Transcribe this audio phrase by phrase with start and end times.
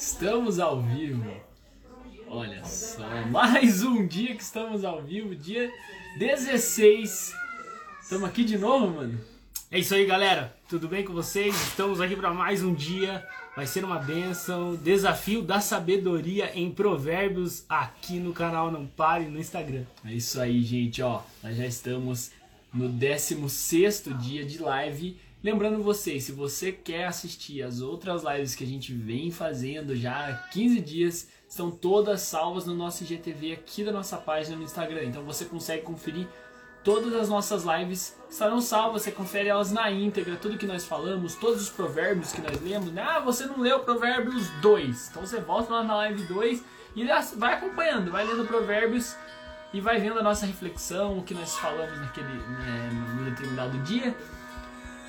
[0.00, 1.30] Estamos ao vivo.
[2.26, 5.70] Olha só, mais um dia que estamos ao vivo, dia
[6.18, 7.34] 16.
[8.00, 9.20] Estamos aqui de novo, mano.
[9.70, 10.56] É isso aí, galera.
[10.70, 11.54] Tudo bem com vocês?
[11.54, 13.22] Estamos aqui para mais um dia.
[13.54, 14.74] Vai ser uma benção.
[14.74, 19.84] Desafio da sabedoria em provérbios aqui no canal Não Pare no Instagram.
[20.02, 21.20] É isso aí, gente, ó.
[21.42, 22.30] Nós já estamos
[22.72, 25.20] no 16 dia de live.
[25.42, 30.28] Lembrando vocês, se você quer assistir as outras lives que a gente vem fazendo já
[30.28, 35.04] há 15 dias, estão todas salvas no nosso IGTV aqui da nossa página no Instagram.
[35.04, 36.28] Então você consegue conferir
[36.84, 41.34] todas as nossas lives estarão salvas, você confere elas na íntegra, tudo que nós falamos,
[41.36, 42.92] todos os provérbios que nós lemos.
[42.92, 43.02] Né?
[43.02, 45.08] Ah, você não leu Provérbios 2.
[45.08, 46.62] Então você volta lá na live 2
[46.96, 49.16] e vai acompanhando, vai lendo Provérbios
[49.72, 54.14] e vai vendo a nossa reflexão, o que nós falamos naquele né, no determinado dia.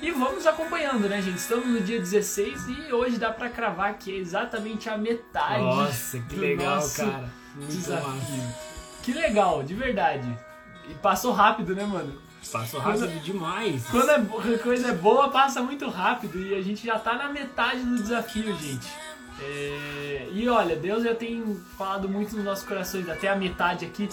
[0.02, 1.38] E vamos acompanhando, né, gente?
[1.38, 5.62] Estamos no dia 16 e hoje dá para cravar que é exatamente a metade.
[5.62, 7.30] Nossa, que legal, cara.
[7.54, 8.44] Muito desafio.
[9.02, 10.28] Que legal, de verdade.
[10.90, 12.20] E passou rápido, né, mano?
[12.50, 13.86] Passou rápido Quando- demais.
[13.88, 17.82] Quando a coisa é boa, passa muito rápido e a gente já tá na metade
[17.82, 18.88] do desafio, gente.
[19.40, 24.08] É, E olha, Deus já tem falado muito nos nossos corações, até a metade aqui.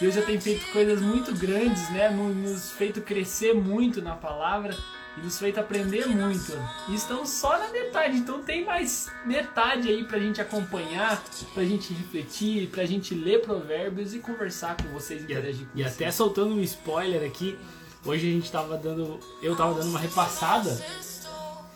[0.00, 2.08] Deus já tem feito coisas muito grandes, né?
[2.08, 4.74] No- Nos feito crescer muito na palavra
[5.16, 6.52] e nos feito aprender muito.
[6.88, 11.22] E estamos só na metade, então tem mais metade aí pra gente acompanhar,
[11.54, 15.82] pra gente refletir, pra gente ler provérbios e conversar com vocês, E, interagir com e
[15.82, 15.94] vocês.
[15.94, 17.58] até soltando um spoiler aqui,
[18.04, 19.18] hoje a gente tava dando.
[19.42, 20.70] Eu tava dando uma repassada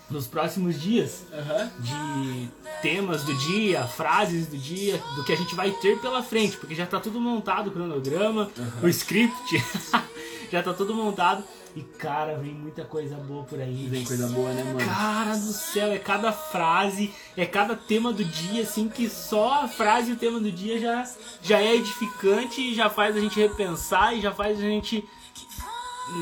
[0.09, 1.71] nos próximos dias Aham.
[1.79, 2.49] de
[2.81, 6.75] temas do dia, frases do dia, do que a gente vai ter pela frente, porque
[6.75, 8.51] já tá tudo montado o cronograma,
[8.83, 9.63] o script,
[10.51, 11.43] já tá tudo montado.
[11.75, 13.87] E cara, vem muita coisa boa por aí.
[13.89, 14.79] Vem coisa boa, né, mano?
[14.79, 19.67] Cara do céu, é cada frase, é cada tema do dia, assim, que só a
[19.69, 21.09] frase e o tema do dia já,
[21.41, 25.07] já é edificante e já faz a gente repensar e já faz a gente.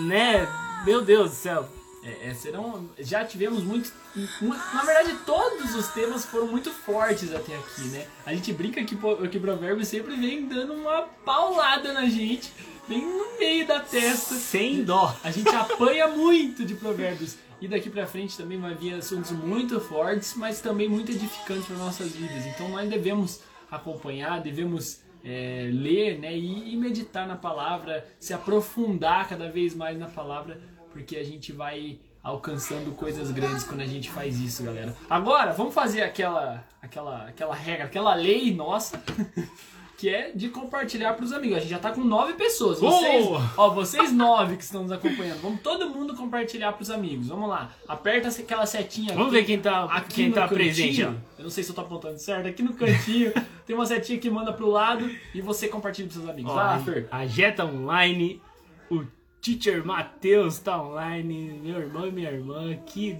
[0.06, 0.48] Né?
[0.86, 1.68] Meu Deus do céu.
[2.04, 3.92] É, é, serão, já tivemos muito,
[4.40, 8.08] mu- Na verdade, todos os temas foram muito fortes até aqui, né?
[8.26, 12.54] A gente brinca que, que Provérbio sempre vem dando uma paulada na gente,
[12.90, 14.34] bem no meio da testa.
[14.34, 15.16] Sem dó.
[15.24, 17.38] A gente apanha muito de Provérbios.
[17.62, 21.76] E daqui pra frente também vai vir assuntos muito fortes, mas também muito edificantes para
[21.76, 22.46] nossas vidas.
[22.48, 29.28] Então nós devemos acompanhar, devemos é, ler né, e, e meditar na palavra, se aprofundar
[29.28, 30.60] cada vez mais na palavra,
[30.92, 34.96] porque a gente vai alcançando coisas grandes quando a gente faz isso, galera.
[35.10, 39.02] Agora, vamos fazer aquela, aquela, aquela regra, aquela lei nossa.
[40.00, 41.58] Que é de compartilhar pros amigos.
[41.58, 42.80] A gente já tá com nove pessoas.
[42.80, 43.54] Vocês, Boa!
[43.58, 45.42] ó, vocês nove que estão nos acompanhando.
[45.42, 47.28] Vamos todo mundo compartilhar pros amigos.
[47.28, 47.70] Vamos lá.
[47.86, 49.36] Aperta aquela setinha Vamos aqui.
[49.36, 51.04] ver quem tá, Aqui quem no tá cantinho, presente.
[51.04, 51.10] ó.
[51.38, 52.48] Eu não sei se eu tô apontando certo.
[52.48, 53.34] Aqui no cantinho
[53.68, 56.50] tem uma setinha que manda pro lado e você compartilha pros seus amigos.
[56.50, 57.06] Ó, lá, Fer.
[57.12, 58.42] A Jeta online,
[58.90, 59.04] o
[59.42, 63.18] teacher Matheus tá online, meu irmão e minha irmã, que,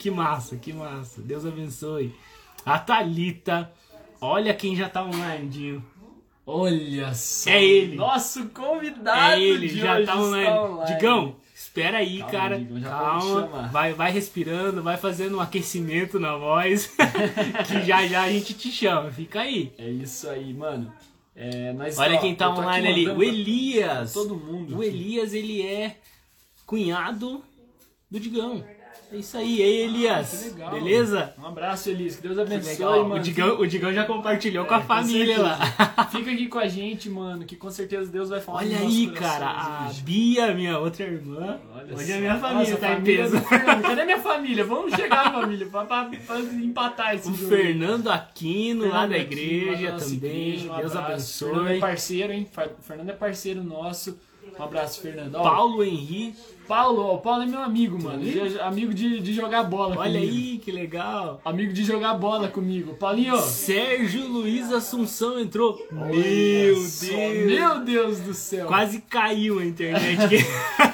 [0.00, 1.22] que massa, que massa.
[1.22, 2.12] Deus abençoe.
[2.66, 3.70] A Thalita,
[4.20, 5.91] olha quem já tá online, Dinho.
[6.46, 7.50] Olha só.
[7.50, 7.96] É ele.
[7.96, 10.86] Nosso convidado É ele, de já hoje tá está online.
[10.86, 12.58] Digão, espera aí, Calma, cara.
[12.58, 16.92] Digão, Calma, vai, vai respirando, vai fazendo um aquecimento na voz,
[17.68, 19.10] que já já a gente te chama.
[19.10, 19.72] Fica aí.
[19.78, 20.92] É isso aí, mano.
[21.34, 24.12] É, Olha quem tá online ali, o Elias.
[24.12, 24.76] Todo mundo.
[24.76, 24.88] O aqui.
[24.88, 25.96] Elias, ele é
[26.66, 27.42] cunhado
[28.10, 28.62] do Digão.
[29.12, 30.32] É isso aí, aí, Elias.
[30.42, 30.70] Ah, legal.
[30.72, 31.34] Beleza?
[31.38, 32.16] Um abraço, Elias.
[32.16, 33.14] Que Deus abençoe, mano.
[33.16, 35.42] O Digão, o Digão já compartilhou com a É, família certeza.
[35.42, 36.04] lá.
[36.10, 39.46] Fica aqui com a gente, mano, que com certeza Deus vai falar Olha aí, cara,
[39.46, 40.02] a hoje.
[40.02, 41.58] Bia, minha outra irmã.
[41.74, 43.36] Olha Hoje a minha família Nossa, tá em família peso.
[43.36, 43.82] do Fernando.
[43.82, 44.64] Cadê minha família?
[44.64, 47.48] Vamos chegar, família, pra, pra- pra empatar esse O jogo.
[47.48, 50.16] Fernando Aquino, lá da igreja nossa também.
[50.30, 51.38] igreja, um Deus abraço.
[51.44, 51.80] Fernando é abençoe.
[51.80, 52.48] parceiro, hein?
[52.80, 54.18] Fernando é parceiro nosso.
[54.58, 55.32] Um abraço, Fernando.
[55.32, 56.36] Paulo Henrique.
[56.72, 58.16] Paulo, ó, o Paulo é meu amigo, mano.
[58.22, 58.48] Amigo?
[58.48, 60.32] Já- Amigo de, de jogar bola Olha comigo.
[60.32, 61.38] aí, que legal.
[61.44, 62.94] Amigo de jogar bola comigo.
[62.94, 65.86] Paulinho, Sérgio Luiz Assunção entrou.
[65.92, 67.02] Meu Deus.
[67.02, 68.66] Meu Deus do céu.
[68.66, 70.46] Quase caiu a internet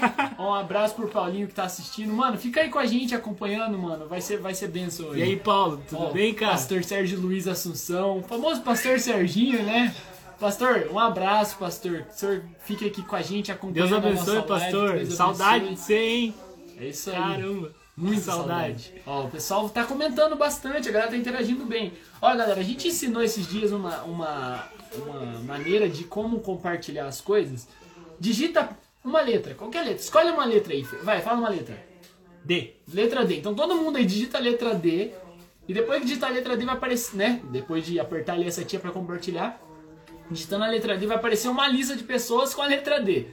[0.38, 2.12] Um abraço pro Paulinho que tá assistindo.
[2.12, 4.06] Mano, fica aí com a gente acompanhando, mano.
[4.08, 5.20] Vai ser, vai ser benção hoje.
[5.20, 6.52] E aí, Paulo, tudo Ó, bem, cara?
[6.52, 9.94] Pastor Sérgio Luiz Assunção, o famoso Pastor Serginho, né?
[10.38, 12.02] Pastor, um abraço, pastor.
[12.02, 14.92] Que o senhor fique aqui com a gente acompanhando Deus a abençoe, nossa live, pastor.
[14.94, 15.74] Deus Saudade abençoe.
[15.74, 16.34] de você, hein?
[16.78, 17.16] É isso aí.
[17.16, 17.74] Caramba.
[17.96, 18.94] Muita saudade.
[19.04, 21.94] Ó, o pessoal tá comentando bastante, a galera tá interagindo bem.
[22.22, 24.64] Ó, galera, a gente ensinou esses dias uma, uma,
[24.94, 27.66] uma maneira de como compartilhar as coisas.
[28.20, 28.68] Digita
[29.04, 30.00] uma letra, qualquer letra.
[30.00, 30.82] Escolhe uma letra aí.
[31.02, 31.76] Vai, fala uma letra.
[32.44, 32.74] D.
[32.92, 33.38] Letra D.
[33.38, 35.10] Então todo mundo aí digita a letra D
[35.66, 37.42] E depois que digitar a letra D vai aparecer, né?
[37.50, 39.60] Depois de apertar ali essa tia para compartilhar,
[40.30, 43.26] digitando a letra D vai aparecer uma lista de pessoas com a letra D.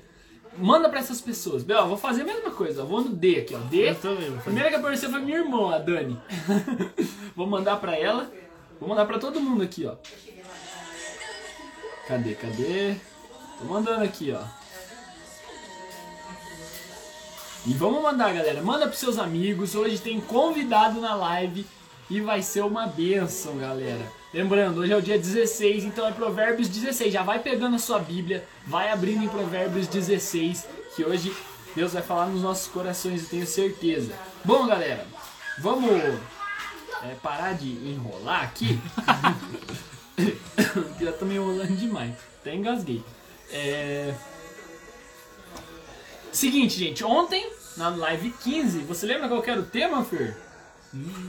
[0.57, 1.63] Manda para essas pessoas.
[1.63, 2.83] Bel, vou fazer a mesma coisa.
[2.85, 3.59] Vou no D aqui, ó.
[3.59, 3.89] D.
[3.89, 4.41] Eu também vou A fazer.
[4.43, 6.17] primeira que apareceu foi minha irmã, a Dani.
[7.35, 8.31] vou mandar pra ela.
[8.79, 9.95] Vou mandar pra todo mundo aqui, ó.
[12.07, 12.95] Cadê, cadê?
[13.59, 14.41] Tô mandando aqui, ó.
[17.65, 18.61] E vamos mandar, galera.
[18.61, 19.75] Manda pros seus amigos.
[19.75, 21.65] Hoje tem convidado na live
[22.09, 24.05] e vai ser uma benção, galera.
[24.35, 27.13] Lembrando, hoje é o dia 16, então é Provérbios 16.
[27.13, 31.33] Já vai pegando a sua Bíblia, vai abrindo em Provérbios 16, que hoje
[31.73, 34.11] Deus vai falar nos nossos corações, eu tenho certeza.
[34.43, 35.07] Bom, galera,
[35.59, 38.77] vamos é, parar de enrolar aqui.
[40.99, 42.13] Já tô me enrolando demais.
[42.41, 43.01] Até engasguei.
[43.49, 44.13] É...
[46.33, 47.05] Seguinte, gente.
[47.05, 50.35] Ontem, na live 15, você lembra qual que era o tema, Fer?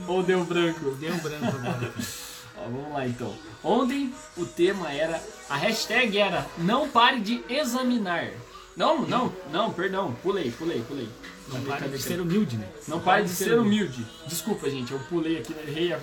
[0.09, 0.91] Ou deu branco?
[0.95, 1.93] Deu branco agora.
[2.57, 3.33] Ó, vamos lá então.
[3.63, 5.21] Ontem o tema era.
[5.49, 8.29] A hashtag era Não pare de examinar.
[8.75, 10.15] Não, não, não, perdão.
[10.21, 11.09] Pulei, pulei, pulei.
[11.51, 12.67] Não cadê, de ser humilde, né?
[12.87, 14.05] Não pare de ser humilde.
[14.27, 15.99] Desculpa, gente, eu pulei aqui, errei a,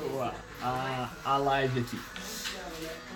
[0.63, 1.99] a, a live aqui.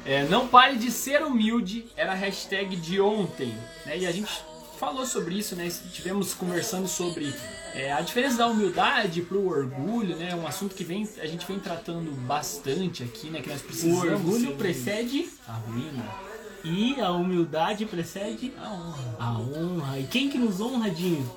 [0.04, 3.98] É, não pare de ser humilde era a hashtag de ontem, né?
[3.98, 4.30] E a gente
[4.78, 5.70] falou sobre isso, né?
[5.92, 7.34] Tivemos conversando sobre
[7.74, 10.34] é, a diferença da humildade pro orgulho, né?
[10.34, 13.40] Um assunto que vem, a gente vem tratando bastante aqui, né?
[13.40, 14.04] Que nós O precisamos.
[14.04, 16.04] orgulho ser precede a ruína,
[16.64, 19.16] e a humildade precede a honra.
[19.18, 19.98] a honra.
[19.98, 21.30] E quem que nos honra, Dinho?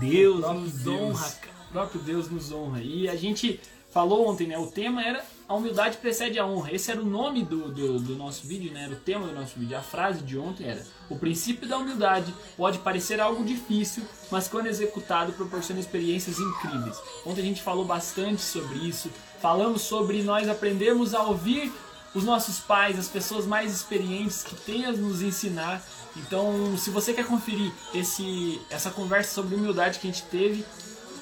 [0.00, 0.96] Deus nos Deus.
[1.00, 1.56] honra, cara.
[1.68, 2.80] O próprio Deus nos honra.
[2.82, 3.60] E a gente
[3.92, 4.58] falou ontem, né?
[4.58, 6.72] O tema era a humildade precede a honra.
[6.72, 8.84] Esse era o nome do, do, do nosso vídeo, né?
[8.84, 9.78] Era o tema do nosso vídeo.
[9.78, 14.66] A frase de ontem era: O princípio da humildade pode parecer algo difícil, mas quando
[14.66, 17.00] executado proporciona experiências incríveis.
[17.24, 19.10] Ontem a gente falou bastante sobre isso.
[19.40, 21.72] Falamos sobre nós aprendermos a ouvir
[22.14, 25.82] os nossos pais, as pessoas mais experientes que têm a nos ensinar.
[26.16, 30.64] Então, se você quer conferir esse, essa conversa sobre humildade que a gente teve,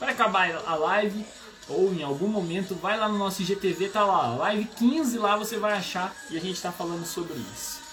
[0.00, 1.24] vai acabar a live
[1.68, 5.58] ou em algum momento, vai lá no nosso IGTV, tá lá, live 15 lá você
[5.58, 7.84] vai achar e a gente tá falando sobre isso.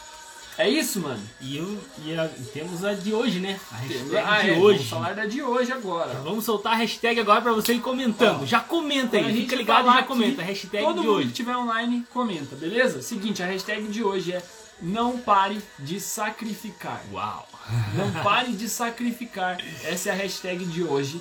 [0.56, 1.20] É isso, mano?
[1.42, 3.60] E, eu, e a- temos a de hoje, né?
[3.72, 4.78] A hashtag Ah, de é, hoje.
[4.78, 6.14] Vamos falar da de hoje agora.
[6.24, 8.44] Vamos soltar a hashtag agora pra você ir comentando.
[8.44, 10.44] Ó, já comenta a aí, fica ligado e já comenta.
[10.44, 11.26] aqui, Hashtag Todo de mundo hoje.
[11.26, 13.02] que estiver online, comenta, beleza?
[13.02, 14.44] Seguinte, a hashtag de hoje é
[14.80, 17.02] não pare de sacrificar.
[17.12, 17.48] Uau!
[17.96, 19.58] Não pare de sacrificar.
[19.84, 21.20] Essa é a hashtag de hoje.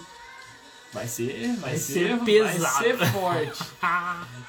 [0.93, 2.85] Vai ser, vai, Vai ser, ser vai pesado.
[2.85, 3.62] ser forte.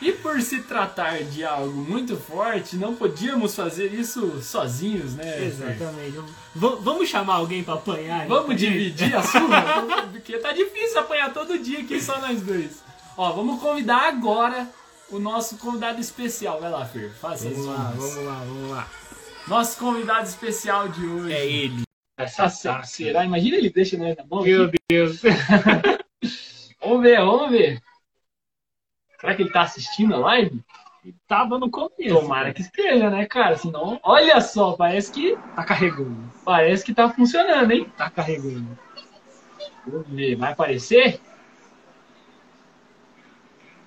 [0.01, 5.45] E por se tratar de algo muito forte, não podíamos fazer isso sozinhos, né?
[5.45, 6.18] Exatamente.
[6.54, 8.19] V- vamos chamar alguém pra apanhar?
[8.19, 8.25] né?
[8.28, 9.84] Vamos dividir a surra?
[10.12, 12.84] Porque tá difícil apanhar todo dia aqui só nós dois.
[13.16, 14.68] Ó, vamos convidar agora
[15.10, 16.60] o nosso convidado especial.
[16.60, 18.88] Vai lá, Fer, faça as Vamos lá, vamos lá, vamos lá.
[19.48, 21.34] Nosso convidado especial de hoje.
[21.34, 21.84] É ele.
[22.18, 22.84] Essa será?
[22.84, 23.24] será?
[23.25, 24.44] Imagina ele deixa nós na mão.
[24.44, 24.75] Meu aqui.
[24.90, 25.22] Deus.
[26.83, 27.80] Vamos ver, vamos ver.
[29.19, 30.62] Será que ele tá assistindo a live?
[31.27, 32.09] Tava no começo.
[32.15, 33.57] Tomara que esteja, né, cara?
[33.57, 36.15] Senão, olha só, parece que Tá carregando.
[36.45, 37.88] parece que tá funcionando, hein?
[37.97, 38.77] Tá carregando.
[39.85, 41.19] Vamos ver, vai aparecer?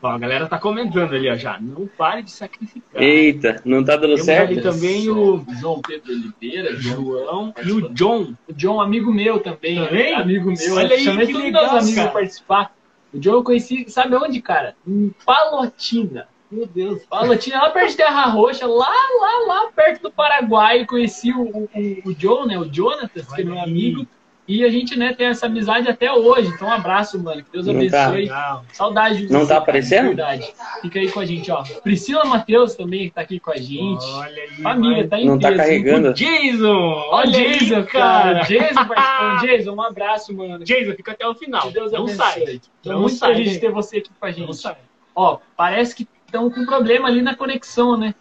[0.02, 1.58] Ó, a galera tá comentando ali, ó, já.
[1.58, 3.02] Não pare de sacrificar.
[3.02, 4.50] Eita, não tá dando Temos certo?
[4.52, 8.34] ali também o João Pedro Oliveira, João e o John.
[8.46, 9.82] O John, amigo meu também.
[9.82, 10.14] Também?
[10.14, 10.74] Amigo meu.
[10.74, 12.10] Olha aí, Chamei que todos legal, amigos cara.
[12.10, 12.75] participar.
[13.12, 14.76] O John eu conheci, sabe onde, cara?
[14.86, 16.28] Em Palotina.
[16.50, 17.04] Meu Deus.
[17.06, 20.86] Palotina, lá perto de Terra Roxa, lá, lá, lá perto do Paraguai.
[20.86, 21.68] Conheci o, o,
[22.04, 22.58] o John, né?
[22.58, 24.06] O Jonathan, que é meu amigo.
[24.48, 26.48] E a gente, né, tem essa amizade até hoje.
[26.54, 27.42] Então, um abraço, mano.
[27.42, 28.28] Que Deus Não abençoe.
[28.28, 28.62] tá.
[28.72, 30.00] Saudade de Não você, tá cara, aparecendo?
[30.02, 30.52] de Verdade.
[30.82, 31.64] Fica aí com a gente, ó.
[31.82, 34.04] Priscila Matheus também, que tá aqui com a gente.
[34.04, 34.50] Olha aí.
[34.62, 35.60] Família, tá em Não tá peso.
[35.60, 36.14] carregando?
[36.14, 36.66] Jason!
[36.68, 38.34] Olha Olha Jason, aí, cara.
[38.34, 38.40] cara.
[38.44, 39.40] Jason participando.
[39.46, 40.64] Jason, um abraço, mano.
[40.64, 41.62] Jason, fica até o final.
[41.66, 42.16] Que Deus não abençoe.
[42.16, 42.60] sai.
[42.82, 43.60] Tô Não muito sai, feliz de gente.
[43.62, 44.56] ter você aqui com a Não gente.
[44.56, 44.76] sai.
[45.14, 48.14] Ó, parece que estão com problema ali na conexão, né?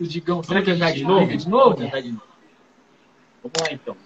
[0.00, 0.40] O Digão.
[0.42, 1.36] Será que gente de novo?
[1.36, 1.76] de novo.
[1.76, 1.92] Vamos
[3.60, 3.96] lá, então.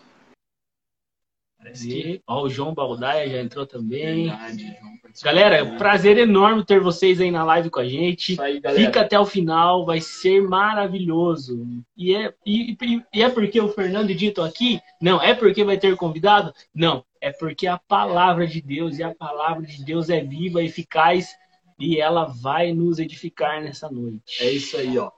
[1.58, 2.22] Parece que...
[2.26, 4.28] Ó, o João Baldaia já entrou também.
[4.28, 4.98] Verdade, João.
[5.24, 8.40] Galera, prazer enorme ter vocês aí na live com a gente.
[8.40, 8.60] Aí.
[8.76, 11.66] Fica até o final, vai ser maravilhoso.
[11.96, 14.80] E é, e, e- é porque o Fernando Dito aqui?
[15.00, 15.20] Não.
[15.20, 16.52] É porque vai ter convidado?
[16.72, 17.04] Não.
[17.20, 21.30] É porque a palavra de Deus e a palavra de Deus é viva, eficaz
[21.78, 24.40] e ela vai nos edificar nessa noite.
[24.40, 25.10] É isso aí, ó.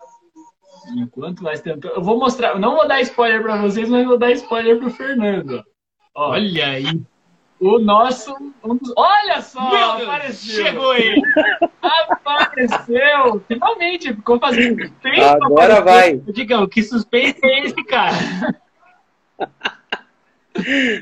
[0.97, 1.94] Enquanto nós tentamos.
[1.97, 2.59] Eu vou mostrar.
[2.59, 5.62] Não vou dar spoiler pra vocês, mas vou dar spoiler pro Fernando.
[6.21, 7.00] Ó, Olha aí.
[7.59, 8.37] o nosso.
[8.62, 8.93] Um dos...
[8.95, 9.71] Olha só!
[9.71, 10.65] Deus, apareceu!
[10.67, 11.23] Chegou ele!
[12.11, 13.43] Apareceu!
[13.49, 14.12] Finalmente!
[14.12, 15.21] Ficou fazendo suspense.
[15.23, 16.21] Agora apareceu.
[16.21, 16.33] vai!
[16.35, 18.15] Digão, que suspense é esse, cara?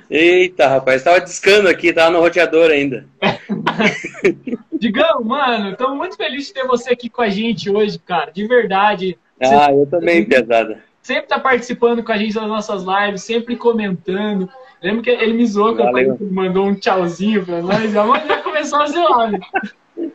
[0.09, 3.05] Eita, rapaz, tava discando aqui, tava no roteador ainda.
[4.73, 8.47] Digão, mano, estamos muito felizes de ter você aqui com a gente hoje, cara, de
[8.47, 9.19] verdade.
[9.43, 9.73] Ah, você...
[9.73, 10.81] eu também, pesada.
[11.03, 14.49] Sempre tá participando com a gente das nossas lives, sempre comentando.
[14.83, 18.81] Lembro que ele me zoou quando ele mandou um tchauzinho pra nós, já, já começou
[18.81, 19.33] a zoar.
[19.33, 19.41] Né?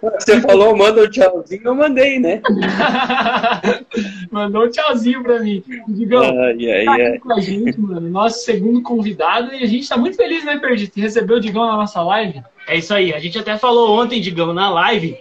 [0.02, 2.42] Você falou, manda um tchauzinho, eu mandei, né?
[4.32, 5.64] Mandou um tchauzinho pra mim.
[5.88, 9.88] Digão, ai, ai, tá aqui com a gente, mano, nosso segundo convidado, e a gente
[9.88, 12.42] tá muito feliz, né, Perdi, de receber o Digão na nossa live.
[12.68, 15.18] É isso aí, a gente até falou ontem, Digão, na live,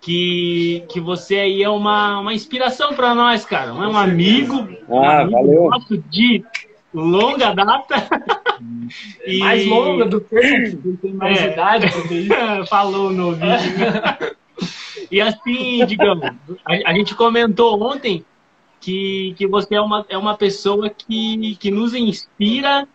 [0.00, 3.74] que, que você aí é uma, uma inspiração para nós, cara.
[3.74, 5.70] Um, um amigo, um ah, amigo valeu.
[5.70, 6.44] nosso de
[7.00, 8.08] longa data.
[9.26, 9.38] e...
[9.38, 11.52] Mais longa do que tem mais é.
[11.52, 11.86] idade.
[12.68, 14.36] Falou no vídeo.
[15.10, 16.24] e assim, digamos,
[16.64, 18.24] a, a, gente comentou ontem
[18.80, 22.88] que, que você é uma, é uma pessoa que, que nos inspira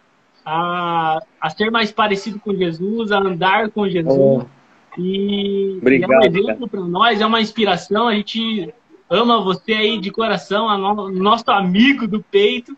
[0.45, 4.43] a, a ser mais parecido com Jesus, a andar com Jesus.
[4.43, 4.61] É.
[4.97, 8.07] E, Obrigado, é um exemplo para nós, é uma inspiração.
[8.07, 8.73] A gente
[9.09, 12.75] ama você aí de coração, no, nosso amigo do peito.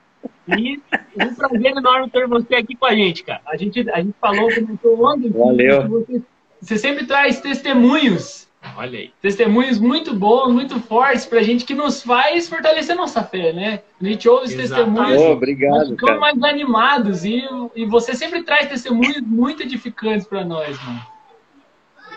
[0.47, 0.79] E
[1.17, 3.41] é um prazer enorme ter você aqui com a gente, cara.
[3.47, 5.29] A gente, a gente falou, comentou ontem.
[5.29, 5.88] Valeu.
[5.88, 6.21] Você,
[6.59, 8.47] você sempre traz testemunhos.
[8.75, 9.12] Olha aí.
[9.21, 13.81] Testemunhos muito bons, muito fortes pra gente que nos faz fortalecer nossa fé, né?
[14.01, 15.21] A gente ouve os testemunhos.
[15.21, 15.89] Oh, obrigado.
[15.89, 17.43] Ficamos mais animados e,
[17.75, 21.01] e você sempre traz testemunhos muito edificantes para nós, mano.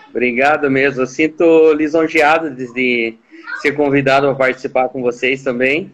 [0.08, 1.02] Obrigado mesmo.
[1.02, 3.18] Eu sinto lisonjeado de
[3.60, 5.92] ser convidado a participar com vocês também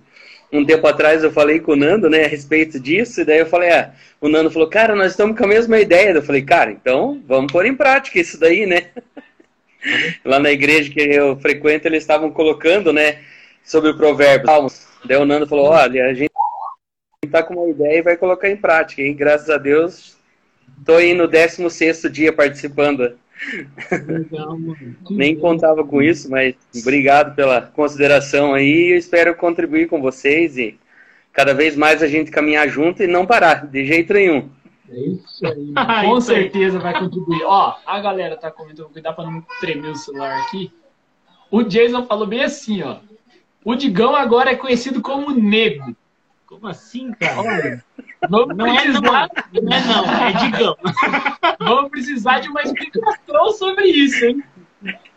[0.52, 3.46] um tempo atrás eu falei com o Nando, né, a respeito disso, e daí eu
[3.46, 6.10] falei, ah, o Nando falou, cara, nós estamos com a mesma ideia.
[6.10, 8.88] Eu falei, cara, então vamos pôr em prática isso daí, né?
[10.24, 13.20] Lá na igreja que eu frequento, eles estavam colocando, né,
[13.64, 14.46] sobre o provérbio.
[15.04, 16.30] Daí o Nando falou, olha, a gente
[17.24, 19.00] está com uma ideia e vai colocar em prática.
[19.00, 20.16] E graças a Deus,
[20.78, 23.16] estou aí no 16º dia participando
[24.06, 24.58] Legal,
[25.10, 28.92] Nem contava com isso, mas obrigado pela consideração aí.
[28.92, 30.78] Eu espero contribuir com vocês e
[31.32, 34.48] cada vez mais a gente caminhar junto e não parar, de jeito nenhum.
[34.88, 35.72] É isso aí.
[36.06, 37.42] com certeza vai contribuir.
[37.44, 40.70] Ó, a galera tá comentando, cuidar para não tremer o celular aqui.
[41.50, 42.96] O Jason falou bem assim, ó.
[43.64, 45.94] O Digão agora é conhecido como Nego.
[46.52, 47.40] Como assim, cara?
[47.40, 47.84] Olha,
[48.28, 49.30] vamos não precisar...
[49.32, 50.76] é não, não é não, é Digão.
[51.58, 54.44] vamos precisar de uma explicação sobre isso, hein?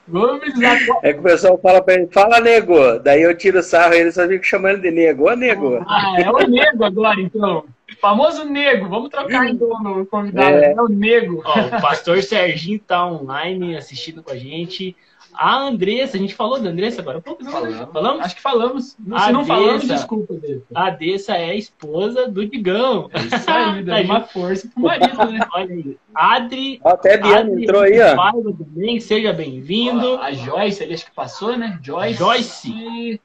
[0.07, 0.77] Vamos precisar.
[1.03, 2.99] É que o pessoal fala pra ele, fala nego.
[2.99, 5.29] Daí eu tiro o sarro e ele só fica chamando de nego.
[5.29, 5.83] Ô nego.
[5.85, 7.65] Ah, é o nego agora, então.
[7.99, 8.87] Famoso nego.
[8.87, 10.57] Vamos trocar então no convidado.
[10.57, 11.41] É, é o nego.
[11.43, 14.95] Ó, o pastor Serginho tá online assistindo com a gente.
[15.37, 17.51] A Andressa, a gente falou da Andressa agora pouco, não?
[17.51, 17.77] Falamos.
[17.91, 18.25] falamos?
[18.25, 18.97] Acho que falamos.
[19.11, 20.35] A Se não falamos, desculpa.
[20.73, 23.09] A Dessa é a esposa do Digão.
[23.13, 25.39] É isso aí, dá uma força pro marido, né?
[25.53, 25.97] Olha aí.
[26.13, 26.79] Adri.
[26.83, 28.15] Até Biano entrou aí, ó.
[28.53, 30.17] também, seja bem-vindo.
[30.17, 31.79] A Joyce, ele acho que passou, né?
[31.81, 32.17] Joyce.
[32.17, 33.21] Joyce.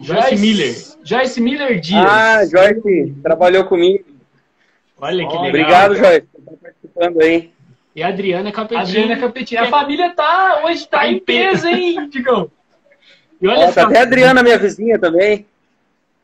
[0.00, 0.74] Joyce Miller.
[1.02, 2.06] Joyce Miller Dias.
[2.06, 4.04] Ah, Joyce, trabalhou comigo.
[5.00, 5.48] Olha que legal.
[5.48, 7.57] Obrigado, Joyce, por estar participando aí.
[7.94, 8.80] E a Adriana Capetinho.
[8.82, 9.62] Adriana Capetinho.
[9.62, 12.50] A família tá, hoje tá, tá em peso, hein, Digão?
[13.40, 15.46] E olha tá até a Adriana, minha vizinha também.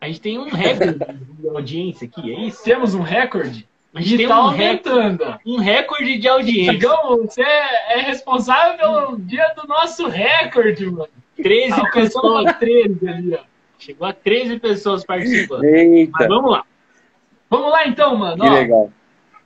[0.01, 0.99] A gente tem um recorde
[1.39, 2.63] de audiência aqui, é isso?
[2.63, 3.67] Temos um recorde?
[3.95, 5.39] A gente tem tá um aumentando.
[5.47, 6.73] Um recorde de audiência.
[6.73, 11.09] Digão, você é responsável pelo dia do nosso recorde, mano.
[11.37, 12.57] 13 pessoas.
[12.57, 13.45] 13 ali, ó.
[13.79, 15.65] Chegou a 13 pessoas participando.
[15.65, 16.13] Eita.
[16.19, 16.65] Mas vamos lá.
[17.49, 18.43] Vamos lá então, mano.
[18.43, 18.53] Que ó.
[18.53, 18.93] legal.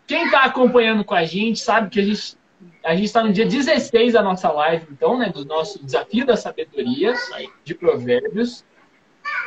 [0.09, 2.39] Quem está acompanhando com a gente sabe que a gente
[2.85, 6.37] a gente está no dia 16 da nossa live, então, né, do nosso desafio da
[6.37, 7.15] sabedoria
[7.63, 8.65] de provérbios.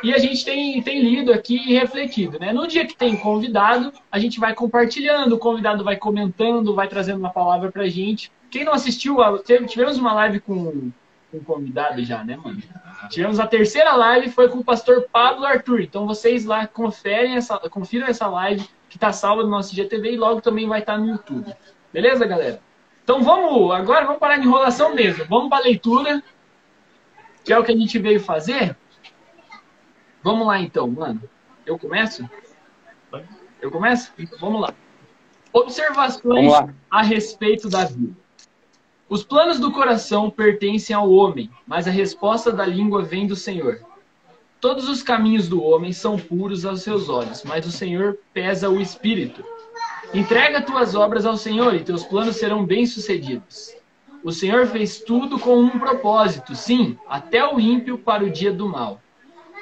[0.02, 2.52] E a gente tem, tem lido aqui e refletido, né?
[2.52, 7.18] No dia que tem convidado, a gente vai compartilhando, o convidado vai comentando, vai trazendo
[7.18, 8.30] uma palavra pra gente.
[8.48, 9.16] Quem não assistiu,
[9.66, 10.92] tivemos uma live com,
[11.32, 12.62] com convidado já, né, mano?
[13.10, 15.80] Tivemos a terceira live, foi com o pastor Pablo Arthur.
[15.80, 20.16] Então vocês lá conferem essa, confiram essa live que está salva no nosso GTV e
[20.18, 21.50] logo também vai estar tá no YouTube.
[21.90, 22.60] Beleza, galera?
[23.02, 25.24] Então vamos, agora vamos parar de enrolação mesmo.
[25.24, 26.22] Vamos para a leitura,
[27.42, 28.76] que é o que a gente veio fazer.
[30.22, 31.22] Vamos lá então, mano.
[31.64, 32.28] Eu começo?
[33.62, 34.12] Eu começo?
[34.18, 34.74] Então, vamos lá.
[35.54, 36.68] Observações vamos lá.
[36.90, 38.14] a respeito da vida.
[39.08, 43.80] Os planos do coração pertencem ao homem, mas a resposta da língua vem do Senhor.
[44.62, 48.80] Todos os caminhos do homem são puros aos seus olhos, mas o Senhor pesa o
[48.80, 49.44] espírito.
[50.14, 53.74] Entrega tuas obras ao Senhor e teus planos serão bem-sucedidos.
[54.22, 58.68] O Senhor fez tudo com um propósito, sim, até o ímpio para o dia do
[58.68, 59.00] mal.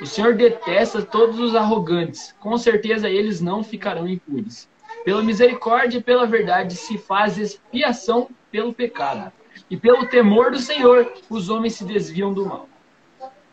[0.02, 4.68] O Senhor detesta todos os arrogantes, com certeza eles não ficarão impunes.
[5.02, 9.32] Pela misericórdia e pela verdade se faz expiação pelo pecado.
[9.70, 12.69] E pelo temor do Senhor, os homens se desviam do mal.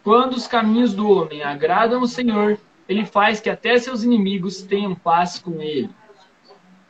[0.08, 4.96] Quando os caminhos do homem agradam o Senhor, ele faz que até seus inimigos tenham
[4.96, 5.90] paz com ele.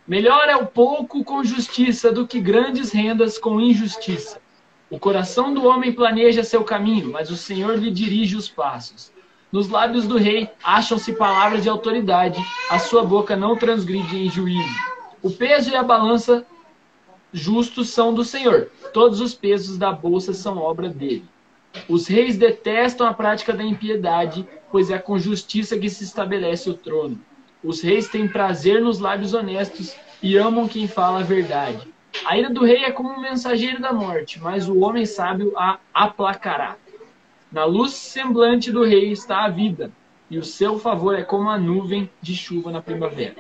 [0.08, 4.40] Melhor é o pouco com justiça do que grandes rendas com injustiça.
[4.88, 9.12] O coração do homem planeja seu caminho, mas o Senhor lhe dirige os passos.
[9.52, 14.80] Nos lábios do rei acham-se palavras de autoridade, a sua boca não transgride em juízo.
[15.24, 16.46] O peso e a balança
[17.34, 21.26] justos são do Senhor, todos os pesos da bolsa são obra dele.
[21.88, 26.74] Os reis detestam a prática da impiedade, pois é com justiça que se estabelece o
[26.74, 27.20] trono.
[27.64, 31.88] Os reis têm prazer nos lábios honestos e amam quem fala a verdade.
[32.26, 35.80] A ira do rei é como um mensageiro da morte, mas o homem sábio a
[35.94, 36.76] aplacará.
[37.52, 39.92] Na luz semblante do rei está a vida,
[40.30, 43.36] e o seu favor é como a nuvem de chuva na primavera.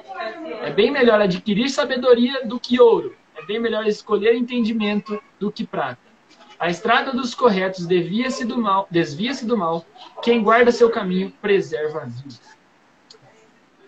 [0.61, 5.65] É bem melhor adquirir sabedoria do que ouro, é bem melhor escolher entendimento do que
[5.65, 6.06] prata.
[6.59, 9.85] A estrada dos corretos desvia-se do mal, desvia-se do mal.
[10.23, 12.35] Quem guarda seu caminho preserva a vida.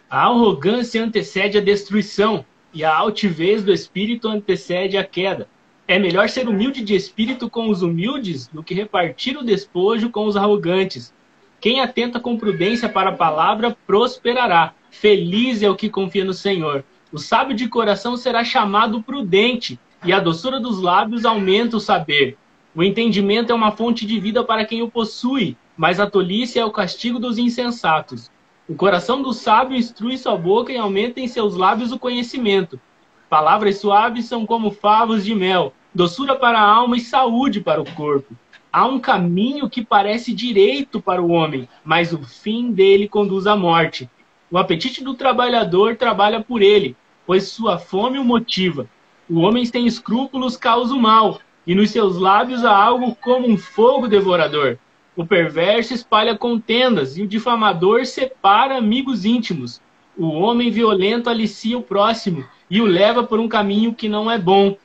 [0.08, 5.48] A arrogância antecede a destruição, e a altivez do espírito antecede a queda.
[5.88, 10.26] É melhor ser humilde de espírito com os humildes do que repartir o despojo com
[10.26, 11.12] os arrogantes.
[11.60, 14.74] Quem atenta com prudência para a palavra prosperará.
[14.92, 16.84] Feliz é o que confia no Senhor.
[17.12, 22.38] O sábio de coração será chamado prudente, e a doçura dos lábios aumenta o saber.
[22.76, 26.66] O entendimento é uma fonte de vida para quem o possui, mas a tolice é
[26.66, 28.30] o castigo dos insensatos.
[28.68, 32.80] O coração do sábio instrui sua boca e aumenta em seus lábios o conhecimento.
[33.28, 37.92] Palavras suaves são como favos de mel, doçura para a alma e saúde para o
[37.96, 38.36] corpo.
[38.72, 43.56] Há um caminho que parece direito para o homem, mas o fim dele conduz à
[43.56, 44.08] morte.
[44.52, 48.88] O apetite do trabalhador trabalha por ele, pois sua fome o motiva.
[49.28, 53.56] O homem sem escrúpulos causa o mal, e nos seus lábios há algo como um
[53.56, 54.80] fogo devorador.
[55.16, 59.80] O perverso espalha contendas e o difamador separa amigos íntimos.
[60.18, 64.40] O homem violento alicia o próximo e o leva por um caminho que não é
[64.40, 64.76] bom.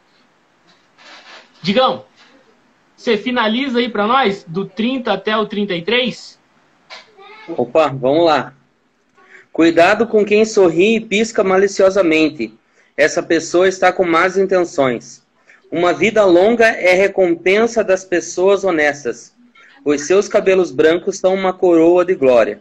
[1.63, 2.05] Digão,
[2.95, 6.39] você finaliza aí para nós do 30 até o 33?
[7.49, 8.53] Opa, vamos lá.
[9.51, 12.53] Cuidado com quem sorri e pisca maliciosamente.
[12.95, 15.24] Essa pessoa está com más intenções.
[15.77, 19.35] Uma vida longa é recompensa das pessoas honestas.
[19.85, 22.61] Os seus cabelos brancos são uma coroa de glória.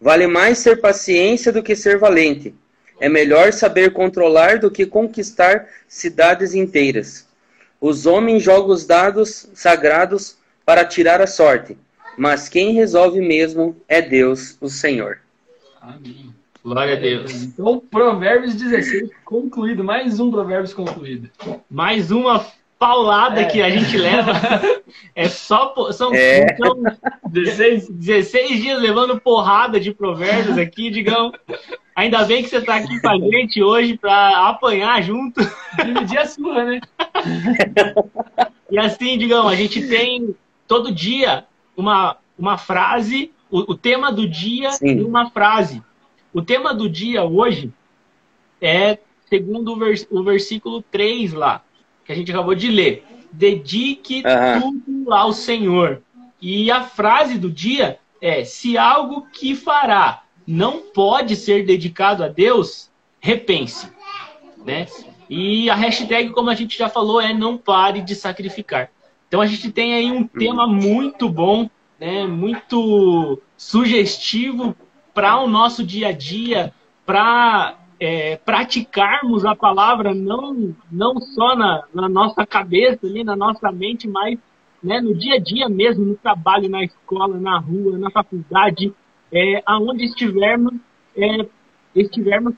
[0.00, 2.54] Vale mais ser paciência do que ser valente.
[2.98, 7.28] É melhor saber controlar do que conquistar cidades inteiras.
[7.78, 11.76] Os homens jogam os dados sagrados para tirar a sorte,
[12.16, 15.18] mas quem resolve mesmo é Deus, o Senhor.
[15.78, 16.39] Amém.
[16.62, 17.42] Glória a Deus.
[17.42, 19.82] Então, Provérbios 16 concluído.
[19.82, 21.30] Mais um Provérbios concluído.
[21.70, 22.44] Mais uma
[22.78, 23.44] paulada É.
[23.44, 24.32] que a gente leva.
[25.14, 25.72] É só.
[25.92, 26.56] São, É.
[26.56, 26.82] são
[27.28, 31.32] 16, 16 dias levando porrada de provérbios aqui, digão.
[31.94, 35.40] Ainda bem que você está aqui com a gente hoje para apanhar junto.
[35.84, 36.80] Dividir a sua, né?
[38.70, 40.34] E assim, digão, a gente tem
[40.66, 41.44] todo dia
[41.76, 44.98] uma, uma frase, o, o tema do dia Sim.
[44.98, 45.82] e uma frase.
[46.32, 47.72] O tema do dia hoje
[48.60, 51.62] é segundo o, vers- o versículo 3 lá,
[52.04, 53.04] que a gente acabou de ler.
[53.32, 54.60] Dedique Aham.
[54.60, 56.02] tudo ao Senhor.
[56.40, 62.28] E a frase do dia é: se algo que fará não pode ser dedicado a
[62.28, 62.90] Deus,
[63.20, 63.88] repense.
[64.64, 64.86] Né?
[65.28, 68.90] E a hashtag, como a gente já falou, é não pare de sacrificar.
[69.28, 72.26] Então a gente tem aí um tema muito bom, né?
[72.26, 74.74] muito sugestivo
[75.14, 76.72] para o nosso dia a dia,
[77.04, 83.70] para é, praticarmos a palavra não, não só na, na nossa cabeça, ali, na nossa
[83.70, 84.38] mente, mas
[84.82, 88.92] né, no dia a dia mesmo, no trabalho, na escola, na rua, na faculdade,
[89.30, 90.74] é, aonde estivermos,
[91.16, 91.46] é,
[91.94, 92.54] estivermos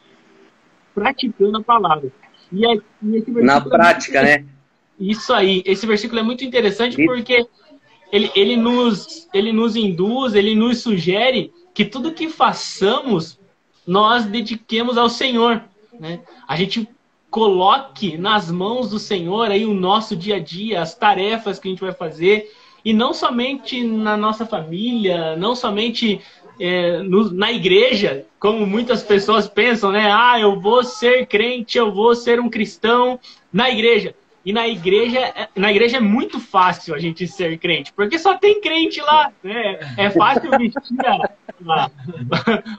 [0.95, 2.13] praticando a palavra.
[2.53, 4.45] E, é- e Na é prática, né?
[4.99, 5.63] isso aí.
[5.67, 7.47] Esse versículo é muito interessante E- porque
[8.13, 13.39] ele, ele, nos, ele nos induz, ele nos sugere que tudo que façamos
[13.87, 15.63] nós dediquemos ao Senhor.
[15.99, 16.21] Né?
[16.47, 16.89] A gente
[17.31, 21.71] coloque nas mãos do Senhor aí o nosso dia a dia, as tarefas que a
[21.71, 22.53] gente vai fazer.
[22.85, 26.21] E não somente na nossa família, não somente
[26.61, 30.13] é, no, na igreja, como muitas pessoas pensam, né?
[30.13, 33.19] Ah, eu vou ser crente, eu vou ser um cristão
[33.53, 34.15] na igreja.
[34.45, 38.37] E na igreja, é, na igreja é muito fácil a gente ser crente, porque só
[38.37, 39.79] tem crente lá, né?
[39.97, 40.83] É fácil vestir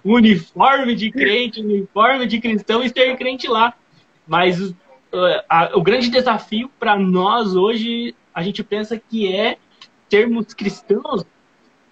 [0.03, 3.73] o uniforme de crente, uniforme de cristão e ser crente lá.
[4.27, 4.75] Mas uh,
[5.47, 9.57] a, o grande desafio para nós hoje, a gente pensa que é
[10.09, 11.25] termos cristãos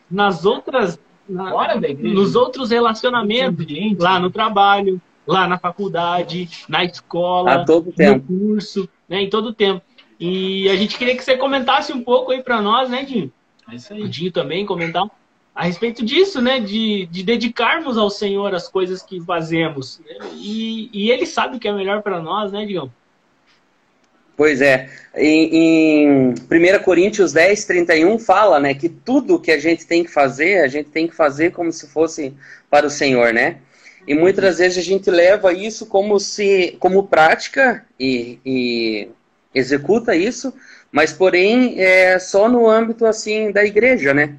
[0.09, 1.51] nas outras na,
[1.97, 3.65] nos outros relacionamentos,
[3.97, 8.31] lá no trabalho, lá na faculdade, na escola, todo tempo.
[8.31, 9.81] no curso, né, em todo o tempo.
[10.19, 13.31] E a gente queria que você comentasse um pouco aí para nós, né, Dinho?
[13.71, 14.01] É isso aí.
[14.01, 15.09] O Dinho também comentar
[15.53, 19.99] a respeito disso, né, de, de dedicarmos ao Senhor as coisas que fazemos.
[20.33, 22.91] E, e Ele sabe o que é melhor para nós, né, Digão?
[24.37, 24.89] Pois é.
[25.15, 30.09] Em, em 1 Coríntios 10, 31 fala, né, que tudo que a gente tem que
[30.11, 32.33] fazer, a gente tem que fazer como se fosse
[32.69, 33.57] para o Senhor, né?
[34.07, 39.09] E muitas vezes a gente leva isso como se como prática e, e
[39.53, 40.53] executa isso,
[40.91, 44.35] mas porém é só no âmbito assim da igreja, né?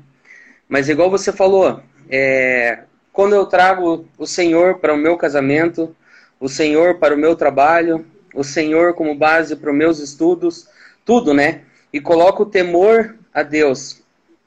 [0.69, 2.81] Mas igual você falou, é,
[3.13, 5.95] quando eu trago o Senhor para o meu casamento,
[6.41, 10.69] o Senhor para o meu trabalho, o Senhor como base para os meus estudos,
[11.05, 11.63] tudo, né?
[11.93, 14.03] E coloco o temor a Deus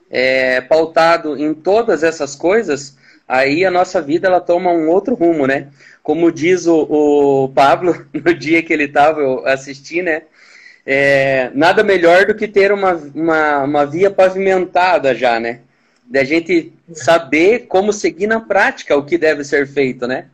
[0.09, 2.97] é, pautado em todas essas coisas,
[3.27, 5.67] aí a nossa vida ela toma um outro rumo, né?
[6.03, 10.23] Como diz o, o Pablo no dia que ele estava, eu assisti, né?
[10.85, 15.61] É, nada melhor do que ter uma, uma, uma via pavimentada já, né?
[16.05, 20.25] Da gente saber como seguir na prática o que deve ser feito, né?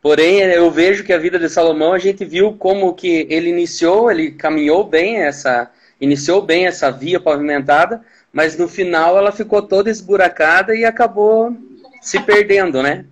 [0.00, 4.10] Porém, eu vejo que a vida de Salomão, a gente viu como que ele iniciou,
[4.10, 8.00] ele caminhou bem essa, iniciou bem essa via pavimentada,
[8.32, 11.56] mas no final ela ficou toda esburacada e acabou
[12.08, 13.04] se perdendo, né?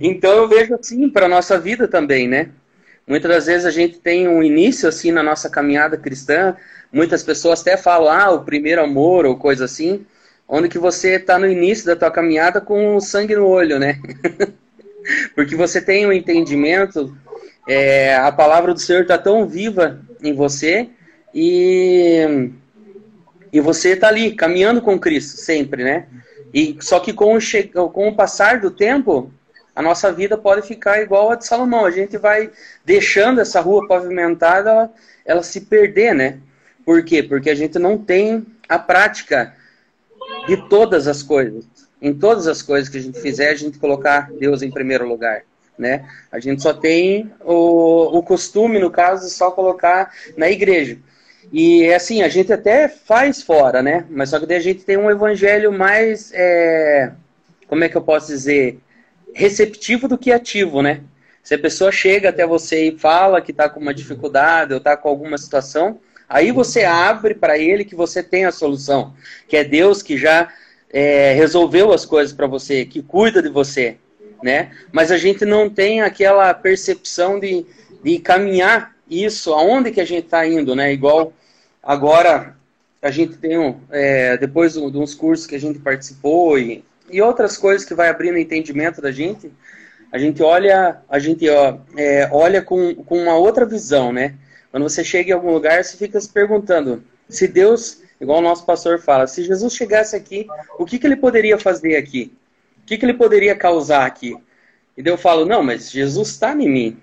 [0.00, 2.48] então eu vejo assim para nossa vida também, né?
[3.06, 6.56] Muitas das vezes a gente tem um início assim na nossa caminhada cristã,
[6.92, 10.04] muitas pessoas até falam, ah, o primeiro amor ou coisa assim,
[10.48, 14.00] onde que você está no início da tua caminhada com sangue no olho, né?
[15.36, 17.16] Porque você tem um entendimento,
[17.68, 20.88] é, a palavra do Senhor está tão viva em você
[21.32, 22.50] e,
[23.52, 26.06] e você está ali caminhando com Cristo sempre, né?
[26.52, 29.32] E só que com o, com o passar do tempo,
[29.74, 31.84] a nossa vida pode ficar igual a de Salomão.
[31.84, 32.50] A gente vai
[32.84, 36.38] deixando essa rua pavimentada, ela, ela se perder, né?
[36.84, 37.22] Por quê?
[37.22, 39.54] Porque a gente não tem a prática
[40.46, 41.66] de todas as coisas.
[42.00, 45.42] Em todas as coisas que a gente fizer, a gente colocar Deus em primeiro lugar.
[45.78, 46.08] Né?
[46.32, 50.98] A gente só tem o, o costume, no caso, de só colocar na igreja.
[51.52, 54.04] E assim, a gente até faz fora, né?
[54.10, 57.12] Mas só que daí a gente tem um evangelho mais, é,
[57.66, 58.78] como é que eu posso dizer,
[59.32, 61.02] receptivo do que ativo, né?
[61.42, 64.96] Se a pessoa chega até você e fala que está com uma dificuldade ou está
[64.96, 69.14] com alguma situação, Aí você abre para ele que você tem a solução,
[69.46, 70.52] que é Deus que já
[70.90, 73.96] é, resolveu as coisas para você, que cuida de você,
[74.42, 74.72] né?
[74.90, 77.64] Mas a gente não tem aquela percepção de,
[78.02, 80.92] de caminhar isso, aonde que a gente está indo, né?
[80.92, 81.32] Igual
[81.82, 82.56] agora
[83.00, 87.22] a gente tem, um, é, depois de uns cursos que a gente participou e, e
[87.22, 89.50] outras coisas que vai abrindo entendimento da gente,
[90.10, 94.34] a gente olha, a gente ó, é, olha com, com uma outra visão, né?
[94.70, 98.64] Quando você chega em algum lugar, você fica se perguntando se Deus, igual o nosso
[98.64, 100.46] pastor fala, se Jesus chegasse aqui,
[100.78, 102.32] o que, que ele poderia fazer aqui?
[102.82, 104.36] O que, que ele poderia causar aqui?
[104.96, 106.96] E eu falo, não, mas Jesus está em mim.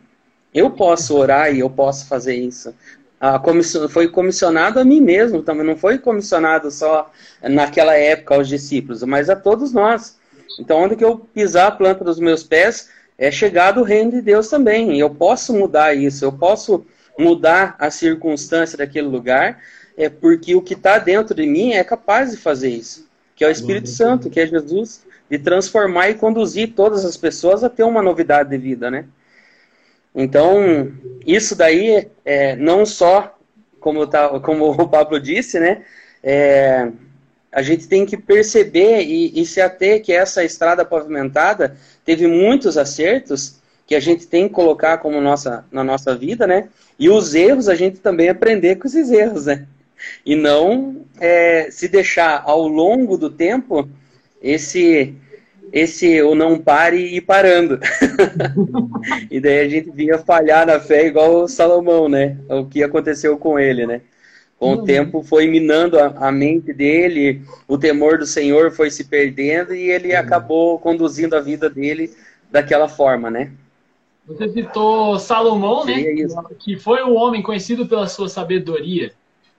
[0.54, 2.74] Eu posso orar e eu posso fazer isso.
[3.20, 3.88] A comission...
[3.88, 7.12] Foi comissionado a mim mesmo também, não foi comissionado só
[7.42, 10.18] naquela época aos discípulos, mas a todos nós.
[10.60, 14.22] Então, onde que eu pisar a planta dos meus pés, é chegar do reino de
[14.22, 15.00] Deus também.
[15.00, 16.86] Eu posso mudar isso, eu posso
[17.18, 19.60] mudar a circunstância daquele lugar,
[19.96, 23.48] é porque o que está dentro de mim é capaz de fazer isso, que é
[23.48, 27.84] o Espírito Santo, que é Jesus, de transformar e conduzir todas as pessoas a ter
[27.84, 29.06] uma novidade de vida, né?
[30.16, 30.92] Então,
[31.26, 33.36] isso daí é não só,
[33.80, 35.84] como, tá, como o Pablo disse, né?
[36.24, 36.90] É,
[37.52, 42.78] a gente tem que perceber e, e se ater que essa estrada pavimentada teve muitos
[42.78, 46.70] acertos que a gente tem que colocar como nossa, na nossa vida, né?
[46.98, 49.68] E os erros, a gente também aprender com esses erros, né?
[50.26, 53.88] E não é, se deixar ao longo do tempo
[54.42, 55.16] esse
[55.74, 57.80] esse o não pare e parando.
[59.32, 62.38] e daí a gente vinha falhar na fé igual o Salomão, né?
[62.48, 64.02] O que aconteceu com ele, né?
[64.60, 69.06] Com o tempo foi minando a, a, mente dele, o temor do Senhor foi se
[69.06, 70.20] perdendo e ele uhum.
[70.20, 72.12] acabou conduzindo a vida dele
[72.52, 73.52] daquela forma, né?
[74.28, 75.96] Você citou Salomão, né?
[76.60, 79.12] Que foi o homem conhecido pela sua sabedoria.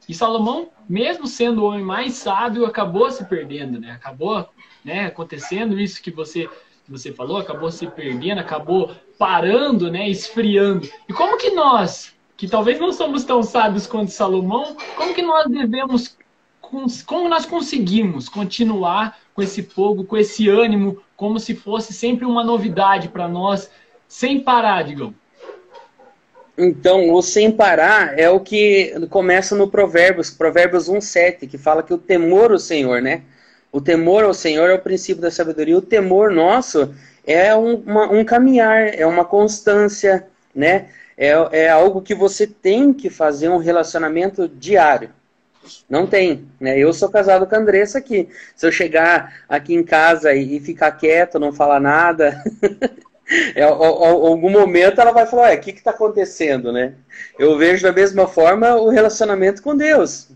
[0.08, 3.90] E Salomão, mesmo sendo o homem mais sábio, acabou se perdendo, né?
[3.90, 4.48] Acabou
[4.84, 6.48] né, acontecendo isso que você,
[6.84, 10.88] que você falou, acabou se perdendo, acabou parando, né, esfriando.
[11.08, 15.50] E como que nós, que talvez não somos tão sábios quanto Salomão, como que nós
[15.50, 16.16] devemos,
[17.06, 22.44] como nós conseguimos continuar com esse fogo, com esse ânimo, como se fosse sempre uma
[22.44, 23.70] novidade para nós,
[24.06, 25.14] sem parar, digamos?
[26.56, 31.92] Então, o sem parar é o que começa no Provérbios, Provérbios 1,7, que fala que
[31.92, 33.22] o temor ao Senhor, né?
[33.74, 35.76] O temor ao Senhor é o princípio da sabedoria.
[35.76, 36.94] O temor nosso
[37.26, 40.90] é um, uma, um caminhar, é uma constância, né?
[41.18, 45.10] É, é algo que você tem que fazer um relacionamento diário.
[45.90, 46.78] Não tem, né?
[46.78, 48.28] Eu sou casado com a Andressa aqui.
[48.54, 52.40] Se eu chegar aqui em casa e, e ficar quieto, não falar nada,
[53.56, 56.94] é, algum momento ela vai falar, o que está acontecendo, né?
[57.36, 60.28] Eu vejo da mesma forma o relacionamento com Deus.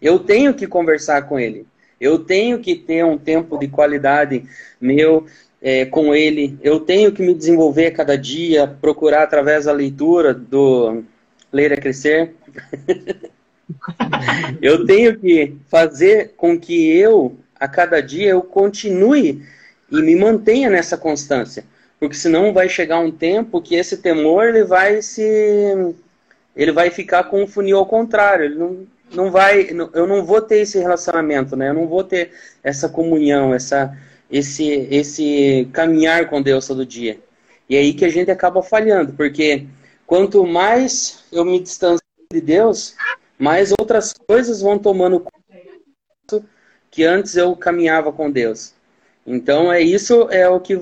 [0.00, 1.66] Eu tenho que conversar com Ele.
[2.04, 4.44] Eu tenho que ter um tempo de qualidade
[4.80, 5.26] meu
[5.60, 6.58] é, com Ele.
[6.62, 11.02] Eu tenho que me desenvolver cada dia, procurar através da leitura do
[11.52, 12.34] Ler é Crescer.
[14.60, 19.42] eu tenho que fazer com que eu, a cada dia, eu continue
[19.90, 21.64] e me mantenha nessa constância
[21.98, 25.94] porque senão vai chegar um tempo que esse temor ele vai se
[26.54, 30.40] ele vai ficar com o funil ao contrário, ele não, não vai, eu não vou
[30.40, 31.70] ter esse relacionamento, né?
[31.70, 33.96] Eu não vou ter essa comunhão, essa
[34.30, 37.18] esse esse caminhar com Deus todo dia.
[37.68, 39.66] E é aí que a gente acaba falhando, porque
[40.06, 42.94] quanto mais eu me distancio de Deus,
[43.38, 45.24] mais outras coisas vão tomando
[46.90, 48.74] que antes eu caminhava com Deus.
[49.26, 50.78] Então é isso é o que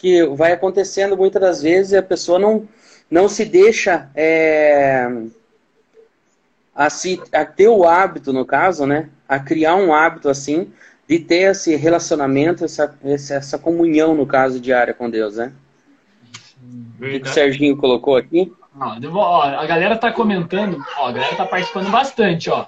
[0.00, 2.66] que vai acontecendo muitas das vezes a pessoa não,
[3.10, 5.06] não se deixa é,
[6.80, 9.10] a, se, a ter o hábito, no caso, né?
[9.28, 10.72] A criar um hábito assim
[11.06, 15.52] de ter esse relacionamento, essa, essa comunhão, no caso, diária com Deus, né?
[16.98, 18.50] O que o Serginho colocou aqui?
[18.80, 22.64] Ó, a galera tá comentando, ó, a galera tá participando bastante, ó.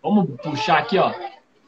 [0.00, 1.12] Vamos puxar aqui, ó.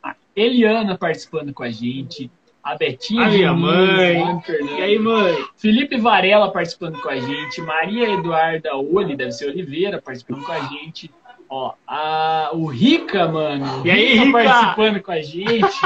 [0.01, 2.31] A Eliana participando com a gente.
[2.63, 3.25] A Betinha.
[3.25, 4.41] A minha mãe.
[4.79, 5.35] E aí, mãe?
[5.57, 7.61] Felipe Varela participando com a gente.
[7.61, 11.11] Maria Eduarda Oli, deve ser Oliveira, participando com a gente.
[11.51, 13.87] Ó, a, o Rica, mano.
[13.87, 14.33] E aí, Rica?
[14.33, 15.81] participando com a gente.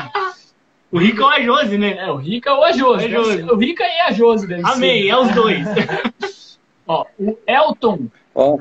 [0.90, 1.96] O Rica ou a Josi, né?
[1.98, 3.10] É, o Rica ou a Josi.
[3.10, 5.08] É o Rica e a Josi, deve Amém, ser.
[5.08, 6.58] é os dois.
[6.86, 8.08] Ó, o Elton.
[8.34, 8.58] Oh.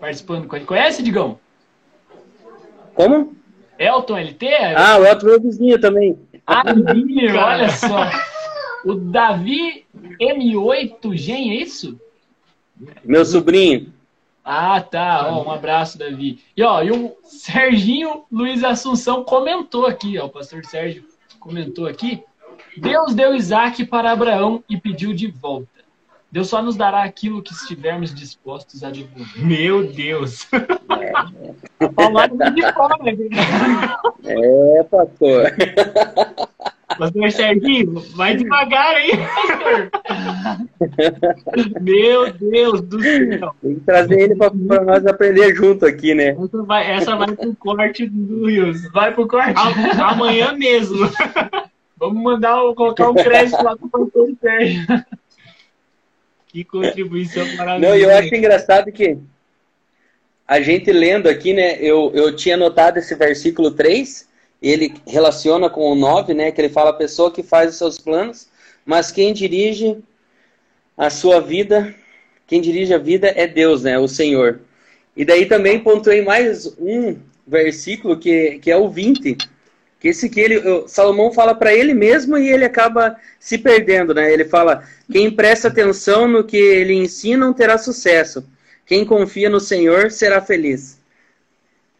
[0.00, 0.68] Participando com a gente.
[0.68, 1.38] Conhece, Digão?
[2.94, 3.34] Como?
[3.78, 4.46] Elton LT?
[4.76, 6.18] Ah, o Elton meu vizinho também.
[6.46, 8.10] Admir, olha só.
[8.84, 9.86] O Davi
[10.20, 11.98] M8 Gen, é isso?
[13.04, 13.92] Meu sobrinho.
[14.44, 15.28] Ah, tá.
[15.28, 16.42] Ó, um abraço, Davi.
[16.56, 21.04] E, ó, e o Serginho Luiz Assunção comentou aqui, ó, o pastor Sérgio
[21.38, 22.22] comentou aqui.
[22.76, 25.80] Deus deu Isaac para Abraão e pediu de volta.
[26.32, 29.44] Deus só nos dará aquilo que estivermos dispostos a devolver.
[29.44, 30.46] Meu Deus!
[30.52, 32.50] É, é.
[32.50, 32.96] de fora,
[34.24, 35.52] é pastor.
[36.98, 39.10] Pastor Serginho, vai devagar aí.
[41.80, 43.54] Meu Deus do céu.
[43.62, 46.30] Tem que trazer ele para nós aprender junto aqui, né?
[46.30, 48.90] Essa vai, essa vai pro corte do Rios.
[48.92, 49.54] Vai pro corte?
[49.56, 51.10] A, amanhã mesmo.
[51.96, 54.86] Vamos mandar, colocar um crédito lá pro pastor Sérgio.
[56.48, 57.94] Que contribuição maravilhosa.
[57.94, 59.16] Não, eu acho engraçado que
[60.48, 64.28] a gente lendo aqui, né, eu, eu tinha notado esse versículo 3,
[64.62, 67.98] ele relaciona com o 9, né, que ele fala a pessoa que faz os seus
[67.98, 68.48] planos,
[68.84, 69.98] mas quem dirige
[70.96, 71.94] a sua vida,
[72.46, 74.60] quem dirige a vida é Deus, né, o Senhor.
[75.16, 79.36] E daí também pontuei mais um versículo que, que é o 20,
[79.98, 84.32] que esse que ele, Salomão fala para ele mesmo e ele acaba se perdendo, né?
[84.32, 88.42] Ele fala: quem presta atenção no que ele ensina terá sucesso.
[88.86, 90.98] Quem confia no Senhor será feliz.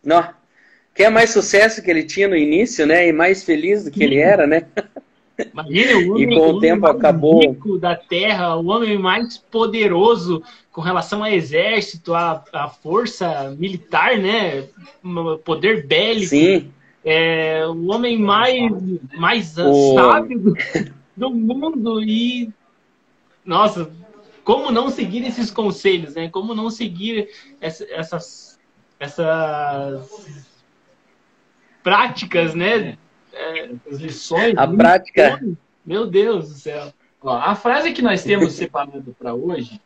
[0.03, 0.40] Não.
[0.95, 3.09] Quer mais sucesso que ele tinha no início, né?
[3.09, 4.67] E mais feliz do que ele era, né?
[5.53, 7.41] Imagina o homem, e com o, o tempo acabou.
[7.41, 14.19] rico da terra, o homem mais poderoso com relação ao exército, à, à força militar,
[14.19, 14.67] né?
[15.45, 16.29] Poder bélico.
[16.29, 16.71] Sim
[17.05, 18.71] é o homem mais,
[19.17, 19.95] mais o...
[19.95, 20.55] sábio do,
[21.17, 22.51] do, mundo e
[23.45, 23.91] nossa,
[24.45, 26.29] como não seguir esses conselhos, né?
[26.29, 27.29] Como não seguir
[27.61, 28.59] essa, essas
[28.99, 30.50] essas
[31.83, 32.97] práticas, né?
[33.33, 34.57] É, as lições.
[34.57, 35.41] A prática.
[35.85, 36.93] Meu Deus do céu.
[37.23, 39.81] Ó, a frase que nós temos separada para hoje,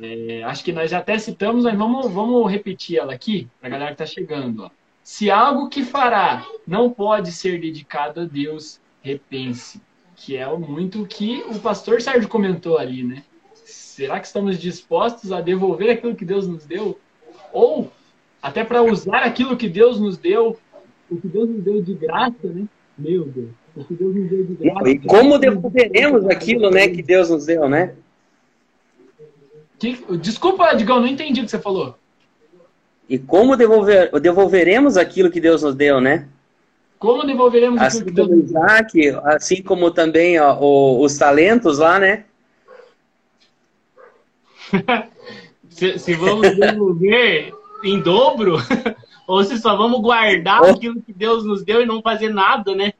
[0.00, 3.70] é, acho que nós já até citamos, mas vamos, vamos repetir ela aqui, para a
[3.70, 4.64] galera que está chegando.
[4.64, 4.70] Ó.
[5.02, 9.80] Se algo que fará não pode ser dedicado a Deus, repense.
[10.16, 13.22] Que é muito o que o pastor Sérgio comentou ali, né?
[13.54, 16.98] Será que estamos dispostos a devolver aquilo que Deus nos deu?
[17.52, 17.92] Ou
[18.42, 20.58] até para usar aquilo que Deus nos deu,
[21.10, 22.64] o que Deus nos deu de graça, né?
[22.98, 23.50] Meu Deus.
[23.74, 24.88] O que Deus nos deu de graça.
[24.88, 27.94] E como devolveremos aquilo, né, que Deus nos deu, né?
[29.78, 31.96] Que, desculpa, Digão, não entendi o que você falou.
[33.08, 36.28] E como devolver, devolveremos aquilo que Deus nos deu, né?
[36.98, 38.62] Como devolveremos assim aquilo que Deus nos deu?
[38.62, 42.24] Isaac, assim como também ó, os talentos lá, né?
[45.68, 47.52] se, se, vamos devolver
[47.84, 48.56] em dobro,
[49.26, 50.66] ou se só vamos guardar oh.
[50.66, 52.92] aquilo que Deus nos deu e não fazer nada, né?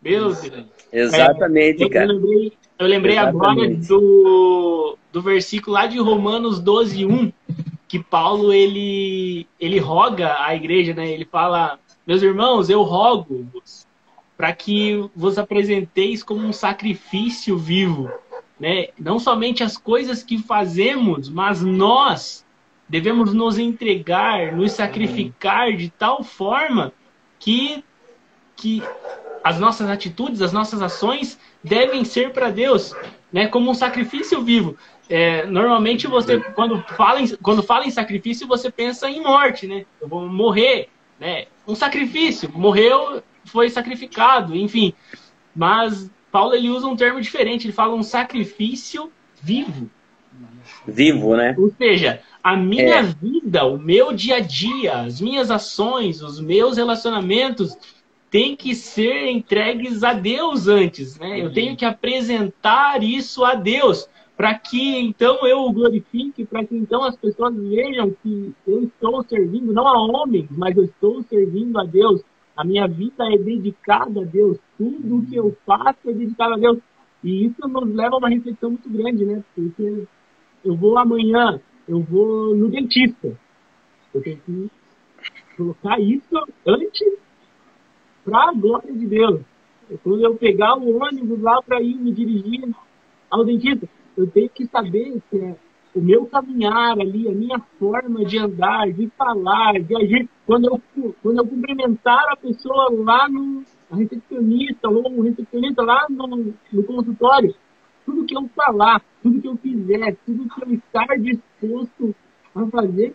[0.00, 0.66] Meu Deus.
[0.92, 2.06] Exatamente, é, eu, cara.
[2.06, 7.32] Eu lembrei, eu lembrei agora do, do versículo lá de Romanos 12, 1,
[7.88, 11.10] que Paulo ele, ele roga à igreja, né?
[11.10, 13.46] Ele fala: Meus irmãos, eu rogo
[14.36, 18.10] para que vos apresenteis como um sacrifício vivo,
[18.58, 18.88] né?
[18.98, 22.43] Não somente as coisas que fazemos, mas nós
[22.88, 26.92] devemos nos entregar, nos sacrificar de tal forma
[27.38, 27.84] que
[28.56, 28.82] que
[29.42, 32.94] as nossas atitudes, as nossas ações devem ser para Deus,
[33.32, 33.46] né?
[33.46, 34.76] Como um sacrifício vivo.
[35.08, 39.84] É, normalmente você, quando fala, em, quando fala em sacrifício, você pensa em morte, né?
[40.00, 40.88] Eu vou morrer,
[41.20, 41.46] né?
[41.66, 44.94] Um sacrifício, morreu, foi sacrificado, enfim.
[45.54, 49.90] Mas Paulo ele usa um termo diferente, ele fala um sacrifício vivo.
[50.86, 51.54] Vivo, né?
[51.58, 53.02] Ou seja, a minha é.
[53.02, 57.74] vida, o meu dia a dia, as minhas ações, os meus relacionamentos
[58.30, 61.40] têm que ser entregues a Deus antes, né?
[61.40, 66.76] Eu tenho que apresentar isso a Deus para que então eu o glorifique, para que
[66.76, 71.78] então as pessoas vejam que eu estou servindo não a homens, mas eu estou servindo
[71.80, 72.20] a Deus.
[72.54, 74.58] A minha vida é dedicada a Deus.
[74.76, 76.78] Tudo que eu faço é dedicado a Deus.
[77.22, 79.42] E isso nos leva a uma reflexão muito grande, né?
[79.54, 80.04] Porque
[80.64, 83.38] eu vou amanhã, eu vou no dentista.
[84.14, 84.70] Eu tenho que
[85.56, 87.18] colocar isso antes
[88.24, 89.40] para a glória de Deus.
[90.02, 92.74] Quando eu pegar o ônibus lá para ir me dirigir
[93.30, 95.56] ao dentista, eu tenho que saber que é
[95.94, 100.28] o meu caminhar ali, a minha forma de andar, de falar, de agir.
[100.46, 106.54] Quando eu, quando eu cumprimentar a pessoa lá no recepcionista ou o recepcionista lá no,
[106.72, 107.54] no consultório,
[108.04, 112.14] tudo que eu falar, tudo que eu fizer, tudo que eu estar disposto
[112.54, 113.14] a fazer,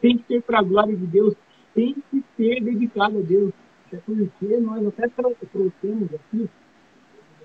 [0.00, 1.34] tem que ser para a glória de Deus,
[1.74, 3.52] tem que ser dedicado a Deus.
[3.92, 6.48] É porque nós até trouxemos aqui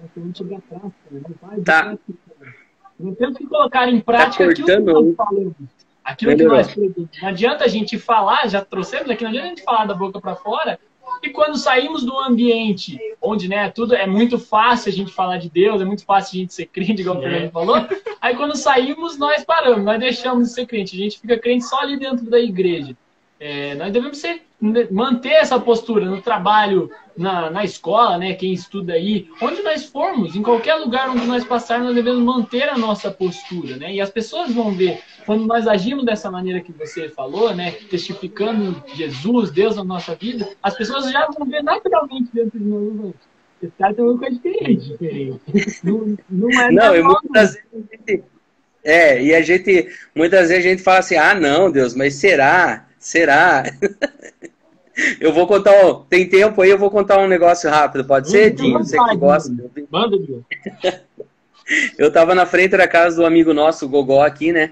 [0.02, 1.64] a gente da prática, né?
[1.66, 1.98] Tá.
[3.00, 5.56] Não temos que colocar em prática tá aquilo que nós falamos.
[6.04, 6.76] Aquilo que nós.
[6.76, 10.22] Não adianta a gente falar, já trouxemos aqui, não adianta a gente falar da boca
[10.22, 10.80] para fora
[11.22, 15.50] e quando saímos do ambiente onde, né, tudo é muito fácil a gente falar de
[15.50, 17.76] Deus, é muito fácil a gente ser crente, igual o Fernando falou,
[18.22, 21.80] aí quando saímos, nós paramos, nós deixamos de ser crente, a gente fica crente só
[21.80, 22.96] ali dentro da igreja.
[23.40, 24.42] É, nós devemos ser,
[24.90, 28.34] manter essa postura no trabalho, na, na escola, né?
[28.34, 32.70] Quem estuda aí, onde nós formos, em qualquer lugar onde nós passarmos, nós devemos manter
[32.70, 33.94] a nossa postura, né?
[33.94, 37.72] E as pessoas vão ver quando nós agimos dessa maneira que você falou, né?
[37.90, 43.14] Testificando Jesus, Deus na nossa vida, as pessoas já vão ver naturalmente dentro de nós.
[43.62, 44.88] Esse cara tem uma coisa diferente.
[44.90, 45.42] diferente.
[45.84, 48.24] Não, não é não, eu muitas vezes
[48.86, 52.85] é, e a gente, muitas vezes a gente fala assim, ah, não, Deus, mas será?
[53.06, 53.64] Será?
[55.22, 58.50] eu vou contar, um, tem tempo aí, eu vou contar um negócio rápido, pode ser,
[58.50, 58.80] Dinho?
[58.80, 59.54] Você que gosta.
[59.92, 60.18] Manda,
[62.00, 64.72] Eu tava na frente da casa do amigo nosso, o Gogó, aqui, né?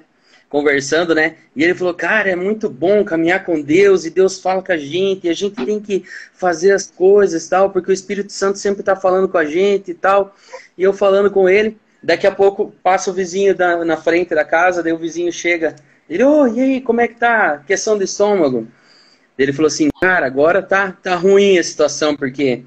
[0.49, 1.35] Conversando, né?
[1.55, 4.77] E ele falou, cara, é muito bom caminhar com Deus, e Deus fala com a
[4.77, 8.81] gente, e a gente tem que fazer as coisas tal, porque o Espírito Santo sempre
[8.81, 10.35] tá falando com a gente e tal.
[10.75, 14.43] E eu falando com ele, daqui a pouco passa o vizinho da, na frente da
[14.43, 15.75] casa, daí o vizinho chega
[16.13, 18.67] ele, ô, oh, e aí, como é que tá questão do estômago?
[19.35, 22.63] Ele falou assim, cara, agora tá, tá ruim a situação, porque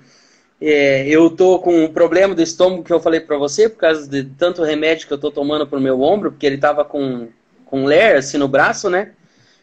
[0.61, 4.09] é, eu tô com um problema do estômago que eu falei para você, por causa
[4.09, 7.29] de tanto remédio que eu tô tomando pro meu ombro, porque ele tava com,
[7.65, 9.13] com ler, assim, no braço, né?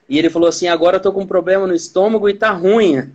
[0.08, 3.12] E ele falou assim, agora eu tô com um problema no estômago e tá ruim.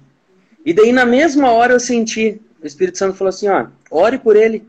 [0.67, 4.37] E daí, na mesma hora, eu senti, o Espírito Santo falou assim, ó, ore por
[4.37, 4.69] ele,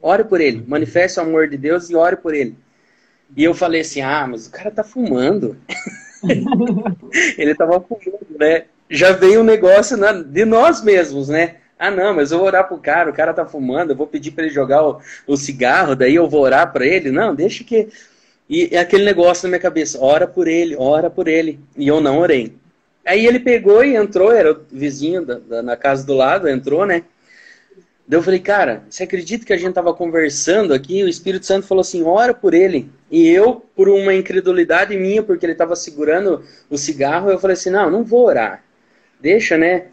[0.00, 2.56] ore por ele, manifeste o amor de Deus e ore por ele.
[3.36, 5.56] E eu falei assim, ah, mas o cara tá fumando.
[7.36, 8.64] ele tava fumando, né?
[8.88, 11.56] Já veio um negócio na, de nós mesmos, né?
[11.78, 14.30] Ah, não, mas eu vou orar pro cara, o cara tá fumando, eu vou pedir
[14.30, 17.10] para ele jogar o, o, cigarro, daí eu vou orar para ele.
[17.10, 17.88] Não, deixa que.
[18.48, 21.58] E é aquele negócio na minha cabeça, ora por ele, ora por ele.
[21.76, 22.54] E eu não orei.
[23.04, 26.86] Aí ele pegou e entrou, era o vizinho da, da, na casa do lado, entrou,
[26.86, 27.02] né?
[28.06, 31.02] Daí eu falei, cara, você acredita que a gente tava conversando aqui?
[31.02, 32.90] O Espírito Santo falou assim: ora por ele.
[33.10, 37.70] E eu, por uma incredulidade minha, porque ele tava segurando o cigarro, eu falei assim:
[37.70, 38.62] não, não vou orar.
[39.20, 39.86] Deixa, né?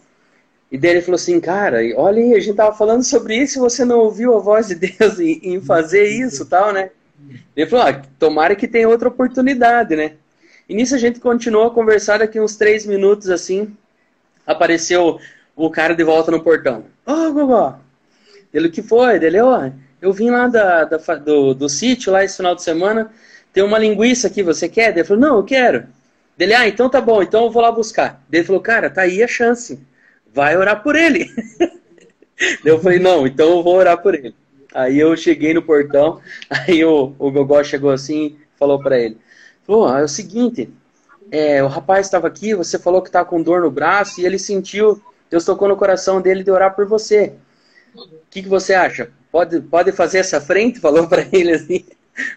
[0.71, 3.59] E daí ele falou assim, cara, olha aí, a gente tava falando sobre isso e
[3.59, 6.91] você não ouviu a voz de Deus em, em fazer isso tal, né?
[7.55, 10.13] Ele falou, ah, tomara que tenha outra oportunidade, né?
[10.69, 13.75] E nisso a gente continuou a conversar daqui uns três minutos assim,
[14.47, 15.19] apareceu
[15.57, 16.85] o cara de volta no portão.
[17.05, 17.79] Ô, oh, Gogó,
[18.53, 19.15] ele, o que foi?
[19.23, 19.71] Ele, ó, oh,
[20.01, 23.11] eu vim lá da, da, do, do sítio lá esse final de semana,
[23.53, 24.91] tem uma linguiça aqui, você quer?
[24.91, 25.87] Ele falou, não, eu quero.
[26.39, 28.23] Ele, ah, então tá bom, então eu vou lá buscar.
[28.31, 29.79] Ele falou, cara, tá aí a chance,
[30.33, 31.29] vai orar por ele.
[32.65, 34.35] eu falei, não, então eu vou orar por ele.
[34.73, 39.17] Aí eu cheguei no portão, aí o, o Gogó chegou assim falou para ele,
[39.65, 40.71] Pô, é o seguinte,
[41.31, 44.37] é, o rapaz estava aqui, você falou que tá com dor no braço e ele
[44.37, 47.33] sentiu, Deus tocou no coração dele de orar por você.
[48.31, 49.11] Que, que você acha?
[49.29, 50.79] Pode, pode fazer essa frente?
[50.81, 51.85] Falou para ele assim.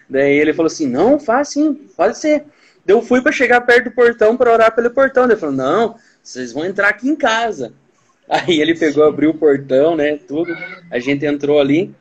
[0.09, 2.43] Daí ele falou assim: Não, faz sim, pode ser.
[2.85, 5.23] Eu fui para chegar perto do portão para orar pelo portão.
[5.23, 7.73] Ele falou: Não, vocês vão entrar aqui em casa.
[8.27, 10.17] Aí ele pegou, abriu o portão, né?
[10.17, 10.55] Tudo.
[10.91, 11.93] A gente entrou ali.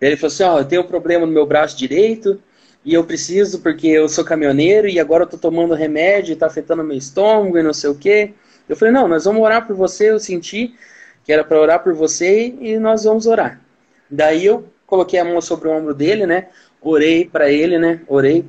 [0.00, 2.40] Daí ele falou assim: Ó, oh, eu tenho um problema no meu braço direito
[2.84, 6.46] e eu preciso porque eu sou caminhoneiro e agora eu tô tomando remédio e tá
[6.46, 8.32] afetando meu estômago e não sei o quê.
[8.68, 10.10] Eu falei: Não, nós vamos orar por você.
[10.10, 10.74] Eu senti
[11.26, 13.60] que era para orar por você e nós vamos orar.
[14.08, 16.46] Daí eu coloquei a mão sobre o ombro dele, né?
[16.80, 18.00] Orei para ele, né?
[18.06, 18.44] Orei.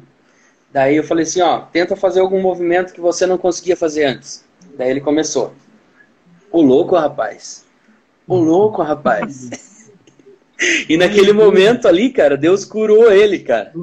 [0.72, 4.46] Daí eu falei assim, ó, tenta fazer algum movimento que você não conseguia fazer antes.
[4.78, 5.54] Daí ele começou.
[6.52, 7.66] O louco, rapaz.
[8.28, 9.82] O louco, rapaz.
[10.88, 13.74] e naquele momento ali, cara, Deus curou ele, cara.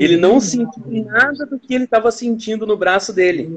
[0.00, 3.50] Ele não sentiu nada do que ele estava sentindo no braço dele.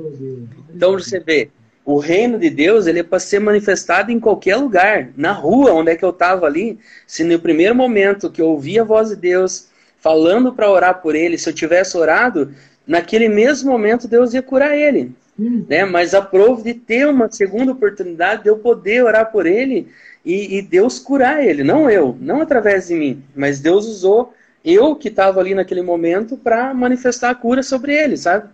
[0.76, 1.50] Então você vê,
[1.86, 5.92] o reino de Deus ele é para ser manifestado em qualquer lugar, na rua, onde
[5.92, 6.80] é que eu estava ali.
[7.06, 9.68] Se no primeiro momento que eu ouvi a voz de Deus
[10.00, 12.52] falando para orar por ele, se eu tivesse orado,
[12.88, 15.12] naquele mesmo momento Deus ia curar ele.
[15.40, 15.64] Hum.
[15.70, 15.86] Né?
[15.86, 19.88] Mas aprove de ter uma segunda oportunidade de eu poder orar por ele
[20.26, 24.34] e, e Deus curar ele, não eu, não através de mim, mas Deus usou
[24.64, 28.50] eu que estava ali naquele momento para manifestar a cura sobre ele, sabe?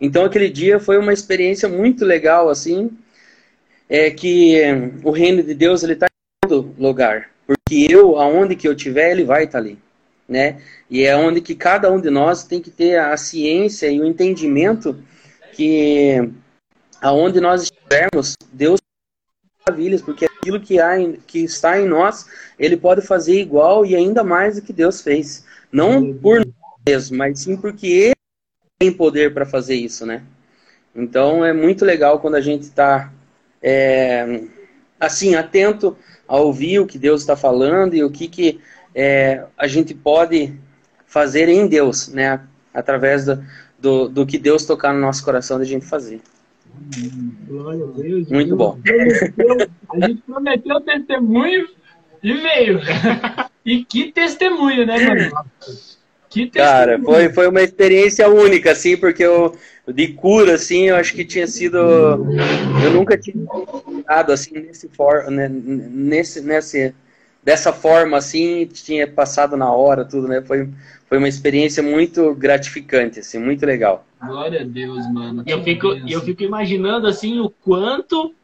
[0.00, 2.90] Então aquele dia foi uma experiência muito legal, assim,
[3.88, 4.60] é que
[5.02, 9.12] o reino de Deus ele está em todo lugar, porque eu, aonde que eu tiver,
[9.12, 9.78] ele vai estar tá ali,
[10.28, 10.60] né?
[10.90, 14.06] E é onde que cada um de nós tem que ter a ciência e o
[14.06, 15.02] entendimento
[15.52, 16.30] que
[17.00, 18.80] aonde nós estivermos, Deus
[19.66, 22.26] maravilhas, porque aquilo que há em, que está em nós,
[22.58, 26.54] ele pode fazer igual e ainda mais do que Deus fez, não por nós
[26.86, 28.13] mesmos, mas sim porque
[28.84, 30.22] tem poder para fazer isso, né?
[30.94, 33.10] Então é muito legal quando a gente está
[33.62, 34.42] é,
[35.00, 35.96] assim atento
[36.28, 38.60] a ouvir o que Deus está falando e o que, que
[38.94, 40.54] é, a gente pode
[41.06, 42.40] fazer em Deus, né?
[42.72, 43.44] Através do,
[43.78, 46.20] do, do que Deus tocar no nosso coração da gente fazer.
[47.46, 48.28] Glória a Deus.
[48.28, 48.78] Muito bom.
[49.90, 51.68] A gente prometeu testemunho
[52.22, 52.80] e veio.
[53.66, 55.30] E que testemunho, né, mano?
[56.34, 59.56] Que Cara, foi, foi uma experiência única, assim, porque eu,
[59.86, 61.78] de cura, assim, eu acho que tinha sido.
[61.78, 63.36] Eu nunca tinha
[64.04, 66.92] dado assim nesse for, né, nesse, nesse,
[67.40, 70.42] dessa forma, assim, tinha passado na hora, tudo, né?
[70.42, 70.68] Foi,
[71.08, 74.04] foi uma experiência muito gratificante, assim, muito legal.
[74.20, 75.44] Glória a Deus, mano.
[75.46, 78.34] E eu fico, eu fico imaginando, assim, o quanto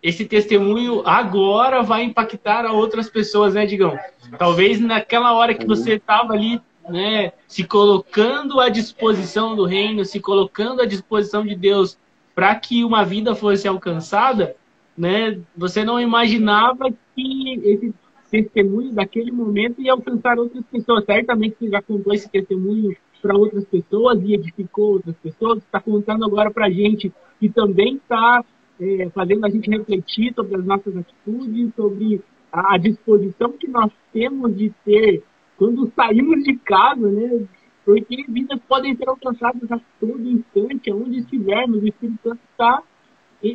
[0.00, 3.98] esse testemunho agora vai impactar a outras pessoas, né, Digão?
[4.38, 10.20] Talvez naquela hora que você estava ali né, se colocando à disposição do reino, se
[10.20, 11.98] colocando à disposição de Deus
[12.34, 14.56] para que uma vida fosse alcançada,
[14.96, 17.94] né, você não imaginava que esse
[18.30, 21.04] testemunho daquele momento ia alcançar outras pessoas.
[21.04, 25.58] Certamente você já contou esse testemunho para outras pessoas e edificou outras pessoas.
[25.58, 28.44] Está contando agora para a gente que também está
[28.80, 32.20] é, fazendo a gente refletir sobre as nossas atitudes, sobre
[32.52, 35.22] a disposição que nós temos de ter
[35.58, 37.44] quando saímos de casa, né?
[37.84, 42.82] Porque vidas podem ser alcançadas a todo instante, aonde estivermos, o Espírito Santo está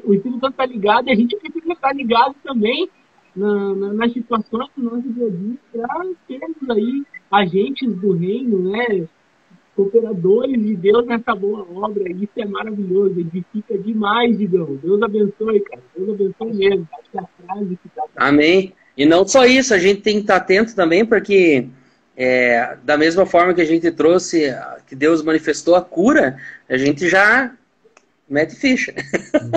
[0.05, 2.87] o Espírito Santo está ligado e a gente precisa estar ligado também
[3.35, 8.69] na, na, nas situações do nosso dia a dia para termos aí agentes do reino,
[8.69, 9.07] né?
[9.79, 12.03] cooperadores de Deus nessa boa obra.
[12.11, 14.77] Isso é maravilhoso, edifica demais, Digão.
[14.83, 15.81] Deus abençoe, cara.
[15.95, 16.87] Deus abençoe mesmo.
[16.99, 18.03] Acho que a frase que tá...
[18.17, 18.73] Amém.
[18.97, 21.69] E não só isso, a gente tem que estar atento também, porque
[22.21, 24.53] é, da mesma forma que a gente trouxe,
[24.85, 27.53] que Deus manifestou a cura, a gente já
[28.29, 28.93] mete ficha.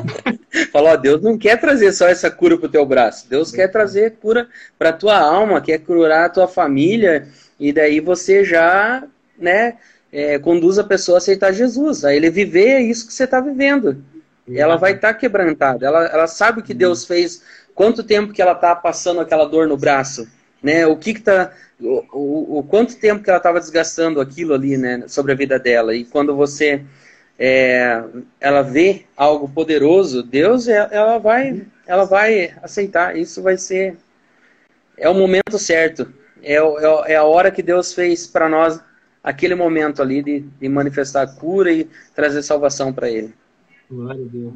[0.70, 3.28] Falou, Deus não quer trazer só essa cura para o teu braço.
[3.28, 4.48] Deus quer trazer cura
[4.78, 7.26] para a tua alma, quer curar a tua família.
[7.58, 9.02] E daí você já
[9.36, 9.74] né,
[10.12, 14.04] é, conduz a pessoa a aceitar Jesus, a ele viver isso que você está vivendo.
[14.48, 15.84] Ela vai estar tá quebrantada.
[15.84, 17.42] Ela, ela sabe o que Deus fez,
[17.74, 20.28] quanto tempo que ela está passando aquela dor no braço.
[20.62, 21.50] Né, o que, que tá.
[21.82, 25.58] O, o, o quanto tempo que ela estava desgastando aquilo ali, né, sobre a vida
[25.58, 25.94] dela.
[25.94, 26.84] E quando você
[27.38, 28.04] é,
[28.40, 33.16] ela vê algo poderoso, Deus, é, ela vai, ela vai aceitar.
[33.16, 33.96] Isso vai ser
[34.96, 36.12] é o momento certo.
[36.42, 38.80] É, é, é a hora que Deus fez para nós
[39.22, 43.34] aquele momento ali de, de manifestar cura e trazer salvação para ele.
[43.90, 44.54] Glória a Deus.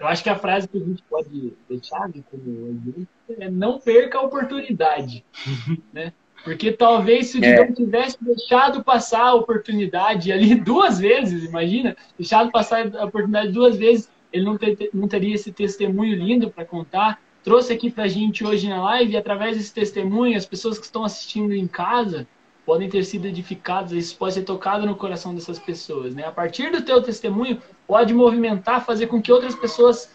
[0.00, 3.06] Eu acho que a frase que a gente pode deixar né, como
[3.38, 5.24] é não perca a oportunidade,
[5.92, 6.12] né?
[6.44, 7.72] Porque talvez se o Digão é.
[7.72, 14.10] tivesse deixado passar a oportunidade ali duas vezes, imagina, deixado passar a oportunidade duas vezes,
[14.32, 17.20] ele não, ter, não teria esse testemunho lindo para contar.
[17.44, 20.84] Trouxe aqui para a gente hoje na live, e através desse testemunho, as pessoas que
[20.84, 22.26] estão assistindo em casa
[22.64, 26.14] podem ter sido edificadas, isso pode ser tocado no coração dessas pessoas.
[26.14, 26.24] Né?
[26.24, 30.14] A partir do teu testemunho, pode movimentar, fazer com que outras pessoas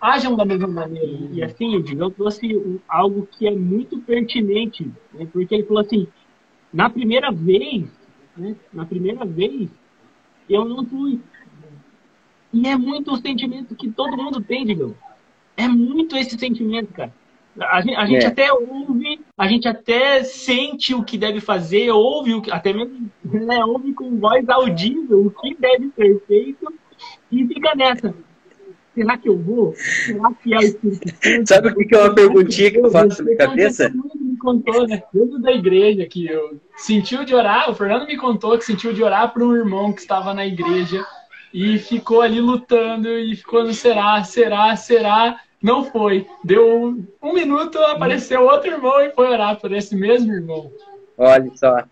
[0.00, 1.28] ajam da mesma maneira.
[1.32, 5.26] E assim, o Digão trouxe algo que é muito pertinente, né?
[5.32, 6.06] porque ele falou assim,
[6.72, 7.88] na primeira vez,
[8.36, 8.54] né?
[8.72, 9.68] na primeira vez,
[10.48, 11.20] eu não fui.
[12.52, 14.94] E é muito o sentimento que todo mundo tem, Digão.
[15.56, 17.12] É muito esse sentimento, cara.
[17.60, 18.28] A gente, a gente é.
[18.28, 23.10] até ouve, a gente até sente o que deve fazer, ouve, o que, até mesmo
[23.24, 26.72] né, ouve com voz audível o que deve ser feito
[27.32, 28.14] e fica nessa
[28.98, 29.74] será que eu vou?
[29.76, 31.48] Será que é o Espírito Santo?
[31.48, 33.90] Sabe o que, é uma perguntinha que eu faço na cabeça?
[33.90, 35.02] Me contou, né?
[35.12, 39.02] Dentro da igreja que eu sentiu de orar, o Fernando me contou que sentiu de
[39.02, 41.04] orar para um irmão que estava na igreja
[41.54, 45.40] e ficou ali lutando e ficou no será, será, será.
[45.62, 46.26] Não foi.
[46.44, 50.72] Deu um minuto, apareceu outro irmão e foi orar por esse mesmo irmão.
[51.16, 51.84] Olha só.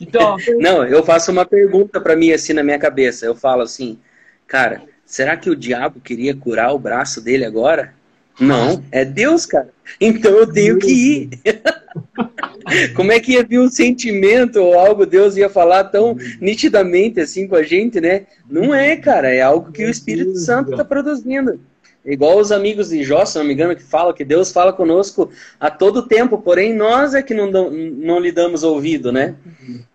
[0.00, 3.24] Então, não, eu faço uma pergunta para mim assim na minha cabeça.
[3.26, 3.98] Eu falo assim,
[4.46, 7.94] cara, Será que o diabo queria curar o braço dele agora?
[8.38, 9.68] Não, é Deus, cara.
[10.00, 11.30] Então eu tenho que ir.
[12.94, 17.46] Como é que ia vir um sentimento ou algo Deus ia falar tão nitidamente assim
[17.46, 18.26] com a gente, né?
[18.50, 19.32] Não é, cara.
[19.32, 21.60] É algo que o Espírito Santo está produzindo.
[22.06, 25.28] Igual os amigos de Jó, se não me engano, que falam que Deus fala conosco
[25.58, 29.34] a todo tempo, porém nós é que não, não lhe damos ouvido, né?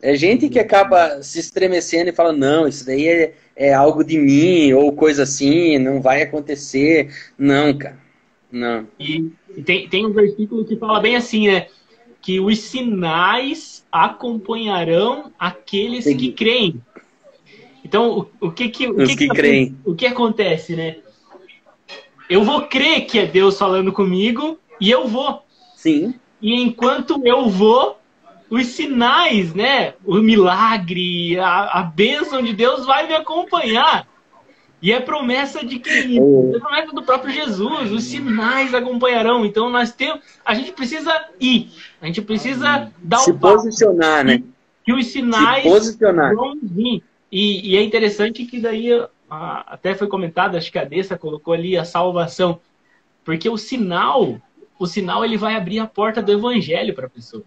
[0.01, 4.17] É gente que acaba se estremecendo e fala, não, isso daí é, é algo de
[4.17, 7.15] mim, ou coisa assim, não vai acontecer.
[7.37, 7.97] Não, cara.
[8.51, 8.85] Não.
[8.99, 11.67] E, e tem, tem um versículo que fala bem assim, né?
[12.21, 16.81] Que os sinais acompanharão aqueles que creem.
[17.85, 19.77] Então, o, o que que, o que, que, que, creem.
[19.85, 20.97] o que acontece, né?
[22.31, 25.43] Eu vou crer que é Deus falando comigo e eu vou.
[25.75, 26.15] Sim.
[26.41, 27.99] E enquanto eu vou,
[28.49, 29.95] os sinais, né?
[30.05, 34.07] O milagre, a, a bênção de Deus vai me acompanhar.
[34.81, 36.19] E é promessa de quem?
[36.55, 37.91] É promessa do próprio Jesus.
[37.91, 39.45] Os sinais acompanharão.
[39.45, 41.69] Então nós temos, a gente precisa ir.
[42.01, 44.41] A gente precisa dar Se posicionar, né?
[44.85, 46.33] Que os sinais Se posicionar.
[46.33, 47.03] vão vir.
[47.29, 48.89] E, e é interessante que daí
[49.31, 52.59] até foi comentado, acho que a Dessa colocou ali a salvação,
[53.23, 54.37] porque o sinal,
[54.77, 57.43] o sinal ele vai abrir a porta do evangelho para a pessoa.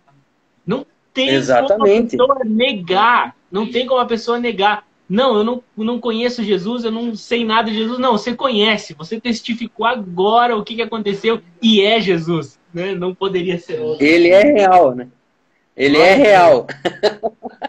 [0.66, 2.16] Não tem Exatamente.
[2.16, 4.86] como a pessoa negar, não tem como a pessoa negar.
[5.06, 7.98] Não, eu não, não conheço Jesus, eu não sei nada de Jesus.
[7.98, 12.58] Não, você conhece, você testificou agora o que, que aconteceu e é Jesus.
[12.72, 12.94] Né?
[12.94, 14.04] Não poderia ser outro.
[14.04, 15.08] Ele é real, né?
[15.76, 16.66] Ele é real.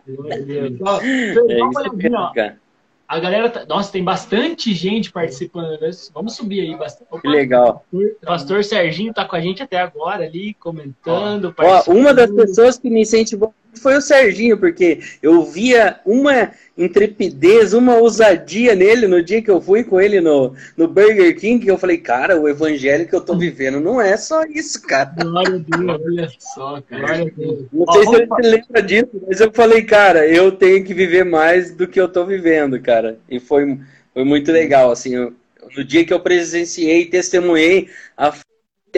[0.07, 2.59] É isso, cara.
[3.07, 3.65] A galera, tá...
[3.65, 5.79] nossa, tem bastante gente participando.
[5.79, 5.89] Né?
[6.13, 7.21] Vamos subir aí bastante.
[7.21, 7.85] Que legal.
[7.93, 11.53] O pastor Serginho tá com a gente até agora ali, comentando.
[11.57, 17.73] Ó, uma das pessoas que me incentivou foi o Serginho, porque eu via uma intrepidez,
[17.73, 21.71] uma ousadia nele no dia que eu fui com ele no, no Burger King, que
[21.71, 25.13] eu falei, cara, o evangelho que eu tô vivendo não é só isso, cara.
[25.17, 27.31] Glória a Deus, olha só, cara.
[27.71, 31.73] Não sei se você lembra disso, mas eu falei, cara, eu tenho que viver mais
[31.73, 33.17] do que eu tô vivendo, cara.
[33.29, 33.79] E foi,
[34.13, 35.33] foi muito legal, assim, eu,
[35.77, 38.33] no dia que eu presenciei, testemunhei a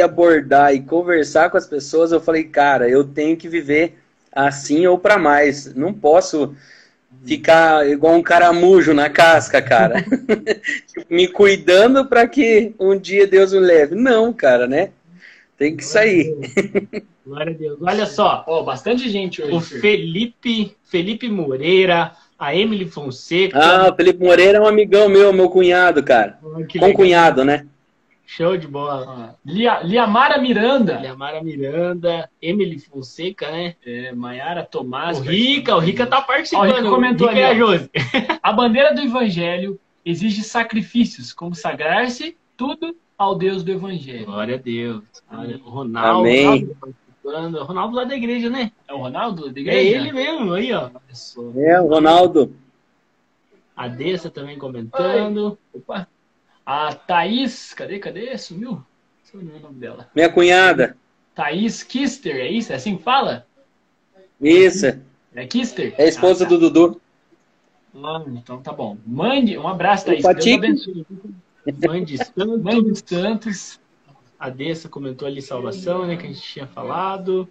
[0.02, 3.98] abordar e conversar com as pessoas, eu falei, cara, eu tenho que viver
[4.38, 5.74] assim ou para mais.
[5.74, 6.56] Não posso
[7.26, 10.06] ficar igual um caramujo na casca, cara.
[11.10, 13.96] me cuidando para que um dia Deus me leve.
[13.96, 14.92] Não, cara, né?
[15.58, 16.36] Tem que sair.
[17.26, 17.80] Glória a Deus.
[17.82, 18.46] Olha só.
[18.48, 19.54] Ó, bastante gente hoje.
[19.54, 23.60] O Felipe, Felipe Moreira, a Emily Fonseca.
[23.60, 26.38] Ah, o Felipe Moreira é um amigão meu, meu cunhado, cara.
[26.42, 26.94] Com legal.
[26.94, 27.66] cunhado, né?
[28.30, 29.38] Show de bola.
[29.46, 31.00] Lia, Liamara Miranda.
[31.00, 33.76] Liamara Miranda, Emily Fonseca, né?
[33.86, 35.18] É, Maiara Tomás.
[35.18, 36.68] O Rica, o Rica tá Ó, o participando.
[36.76, 37.60] Rica comentou Rica a ali.
[37.60, 37.90] Josi.
[38.44, 44.26] A bandeira do evangelho exige sacrifícios, consagrar-se tudo ao Deus do evangelho.
[44.26, 45.04] Glória a Deus.
[45.66, 46.20] O Ronaldo.
[46.20, 46.46] Amém.
[46.46, 47.56] Ronaldo participando.
[47.56, 48.72] O Ronaldo lá da igreja, né?
[48.90, 49.96] É o Ronaldo da É igreja?
[50.00, 50.90] ele mesmo, aí, ó.
[51.56, 52.54] É, o Ronaldo.
[53.76, 55.58] A Dessa também comentando.
[55.74, 56.08] Opa.
[56.70, 58.38] A Thaís, cadê, cadê?
[58.38, 58.84] Sumiu?
[59.24, 60.10] Sumiu o nome dela.
[60.14, 60.98] Minha cunhada.
[61.34, 62.74] Thaís Kister, é isso?
[62.74, 63.48] É assim que fala?
[64.42, 64.86] Isso.
[65.34, 65.96] É Kister?
[65.98, 66.54] É a esposa Ah, tá.
[66.56, 67.02] do Dudu.
[68.04, 68.98] Ah, então tá bom.
[69.06, 70.26] Mande, um abraço, Thaís.
[70.26, 71.06] Opa, Deus abençoe.
[71.88, 72.62] Mande Santos.
[72.62, 73.80] Mande Santos.
[74.38, 76.18] A Dessa comentou ali salvação, né?
[76.18, 77.48] Que a gente tinha falado.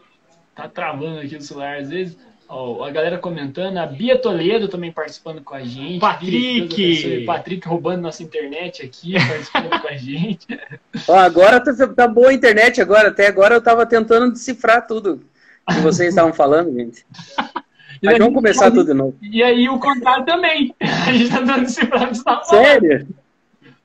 [0.55, 2.19] Tá travando aqui o celular às vezes.
[2.49, 5.99] Ó, a galera comentando, a Bia Toledo também participando com a gente.
[5.99, 7.25] Patrick!
[7.27, 10.47] Patrick roubando nossa internet aqui, participando com a gente.
[11.09, 13.09] Ó, agora tá, tá boa a internet agora.
[13.09, 15.21] Até agora eu tava tentando decifrar tudo
[15.69, 17.05] que vocês estavam falando, gente.
[18.03, 19.17] Mas aí- vamos começar tudo de novo.
[19.23, 20.73] E aí o contrário também.
[20.81, 22.65] A gente tá dando decifrar o que você tava falando.
[22.65, 23.09] Sério?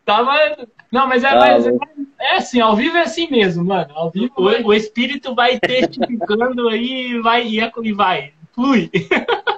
[0.05, 0.67] Tava.
[0.91, 1.71] Não, mas é, Ah, mas é,
[2.19, 3.89] é assim, ao vivo é assim mesmo, mano.
[3.95, 8.33] Ao vivo O, vai- o Espírito vai testificando aí e vai, e é- e vai.
[8.53, 8.89] Flui.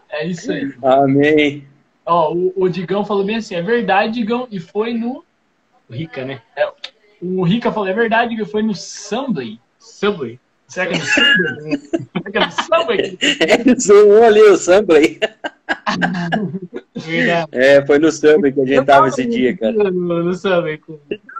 [0.09, 0.73] é isso aí.
[0.81, 1.67] Amém.
[2.05, 5.23] Ó, o, o Digão falou bem assim, é verdade, Digão, e foi no.
[5.89, 6.41] Rica, né?
[7.21, 9.59] O Rica falou, é verdade, Digão, foi no Subway.
[9.79, 10.39] Subway.
[10.67, 11.77] Será que é no Subway?
[11.77, 13.17] Será que é no Subway?
[13.39, 14.57] Ele zoou ali o.
[16.95, 17.49] Verdade.
[17.51, 19.91] É, foi no samba que a gente tava esse dia, cara.
[19.91, 20.77] No, no Subway.
[20.77, 20.99] Com,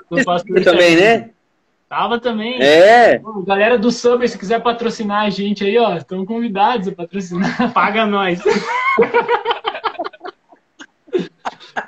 [0.10, 1.30] com o Você também, né?
[1.94, 2.60] Tava também.
[2.60, 3.22] É.
[3.46, 7.70] Galera do Subway, se quiser patrocinar a gente aí, ó, estão convidados a patrocinar.
[7.72, 8.42] Paga nós.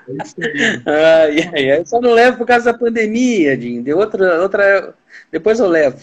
[0.08, 0.84] É isso aí.
[0.86, 1.86] Ai, ai, ai.
[1.88, 3.84] Só não levo por causa da pandemia, Dinho.
[3.84, 4.94] De outra, outra.
[5.32, 5.98] Depois eu levo.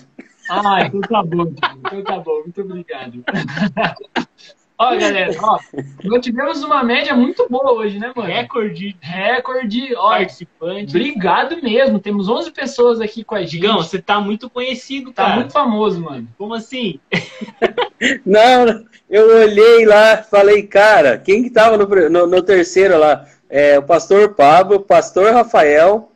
[0.51, 1.55] Ah, então tá bom,
[1.87, 3.23] então tá bom, muito obrigado.
[4.79, 5.59] Ó, galera, ó,
[6.03, 8.29] nós tivemos uma média muito boa hoje, né, mano?
[8.29, 10.95] Recorde de Recorde, ó, participantes.
[10.95, 11.99] obrigado mesmo.
[11.99, 13.51] Temos 11 pessoas aqui com a gente.
[13.53, 15.37] Digão, você tá muito conhecido, tá cara.
[15.37, 16.27] muito famoso, mano.
[16.37, 16.99] Como assim?
[18.27, 23.27] Não, eu olhei lá, falei, cara, quem que tava no, no, no terceiro lá?
[23.49, 26.11] É, o pastor Pablo, o pastor Rafael.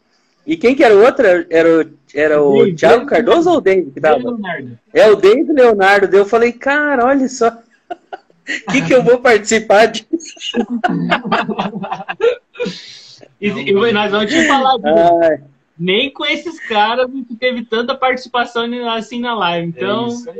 [0.47, 1.27] E quem que era o outro?
[1.51, 2.77] Era o, era o David.
[2.79, 4.17] Thiago Cardoso ou o David que tava?
[4.19, 4.79] Leonardo.
[4.95, 6.17] É o David Leonardo.
[6.17, 7.53] Eu falei, cara, olha só.
[8.69, 10.07] O que, que eu vou participar disso?
[13.41, 14.77] E, e nós vamos te falar,
[15.79, 19.69] nem com esses caras gente teve tanta participação assim na live.
[19.69, 20.33] Então, É só.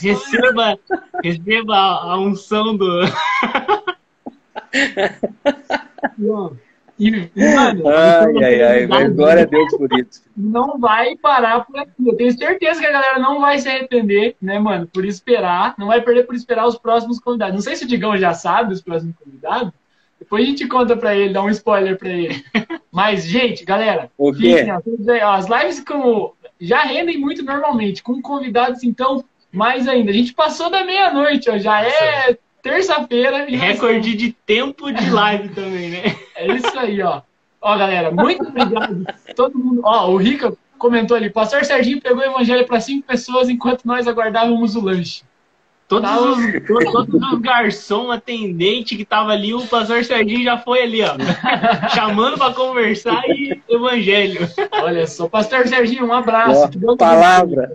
[0.00, 0.78] receba,
[1.22, 3.00] receba a, a unção do.
[6.98, 7.10] E,
[7.54, 10.22] mano, ai, ai, ai, mas glória a Deus por isso.
[10.36, 11.90] não vai parar por aqui.
[12.06, 15.74] Eu tenho certeza que a galera não vai se arrepender, né, mano, por esperar.
[15.76, 17.54] Não vai perder por esperar os próximos convidados.
[17.54, 19.72] Não sei se o Digão já sabe os próximos convidados.
[20.18, 22.42] Depois a gente conta pra ele, dá um spoiler pra ele.
[22.90, 29.24] Mas, gente, galera, O fiquem as lives como já rendem muito normalmente, com convidados, então,
[29.52, 30.10] mais ainda.
[30.10, 33.48] A gente passou da meia-noite, ó, já é terça-feira.
[33.48, 36.16] e nós Recorde de tempo de live também, né?
[36.34, 37.20] é isso aí, ó.
[37.60, 39.06] Ó, galera, muito obrigado.
[39.36, 39.80] Todo mundo.
[39.84, 44.06] Ó, o Rica comentou ali: Pastor Serginho pegou o evangelho para cinco pessoas enquanto nós
[44.08, 45.22] aguardávamos o lanche.
[45.86, 46.18] Todos Tá.
[46.18, 51.02] os, todos, todos os garçom, atendente que tava ali, o pastor Serginho já foi ali,
[51.02, 51.14] ó.
[51.94, 54.48] chamando pra conversar e evangelho.
[54.82, 56.64] Olha só, Pastor Serginho, um abraço.
[56.64, 57.72] Ó, Que bom que palavra.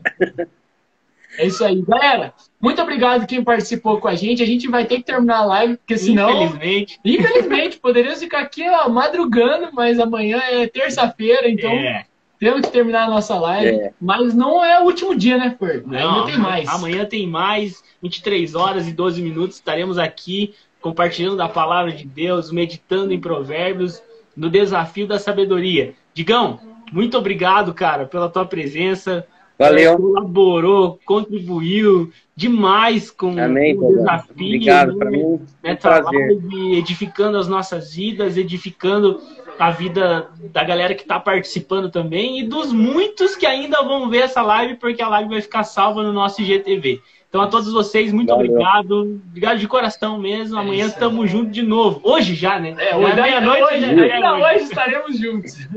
[1.40, 2.34] É isso aí, galera.
[2.62, 4.44] Muito obrigado quem participou com a gente.
[4.44, 6.30] A gente vai ter que terminar a live, porque senão.
[6.44, 7.00] Infelizmente.
[7.06, 12.06] Infelizmente, poderíamos ficar aqui ó, madrugando, mas amanhã é terça-feira, então É.
[12.38, 13.78] temos que terminar a nossa live.
[13.80, 13.94] É.
[14.02, 15.82] Mas não é o último dia, né, Fer?
[15.88, 16.68] Não, Ainda tem mais.
[16.68, 19.56] Amanhã tem mais, 23 horas e 12 minutos.
[19.56, 24.02] Estaremos aqui compartilhando da palavra de Deus, meditando em provérbios,
[24.36, 25.94] no desafio da sabedoria.
[26.14, 26.60] Digão,
[26.92, 29.26] muito obrigado, cara, pela tua presença.
[29.60, 29.98] Valeu.
[29.98, 34.32] Colaborou, contribuiu demais com Amém, o desafio.
[34.32, 34.94] Obrigado.
[34.94, 34.98] né?
[34.98, 36.40] Para mim, é um Nessa prazer.
[36.78, 39.20] edificando as nossas vidas, edificando
[39.60, 44.20] a vida da galera que está participando também e dos muitos que ainda vão ver
[44.20, 47.02] essa live, porque a live vai ficar salva no nosso IGTV.
[47.28, 48.50] Então, a todos vocês, muito Valeu.
[48.54, 49.20] obrigado.
[49.30, 50.58] Obrigado de coração mesmo.
[50.58, 50.90] Amanhã isso aí.
[50.94, 52.00] estamos juntos de novo.
[52.04, 52.74] Hoje já, né?
[52.80, 53.64] É, hoje, meia-noite.
[53.64, 55.68] hoje, ainda é hoje estaremos juntos.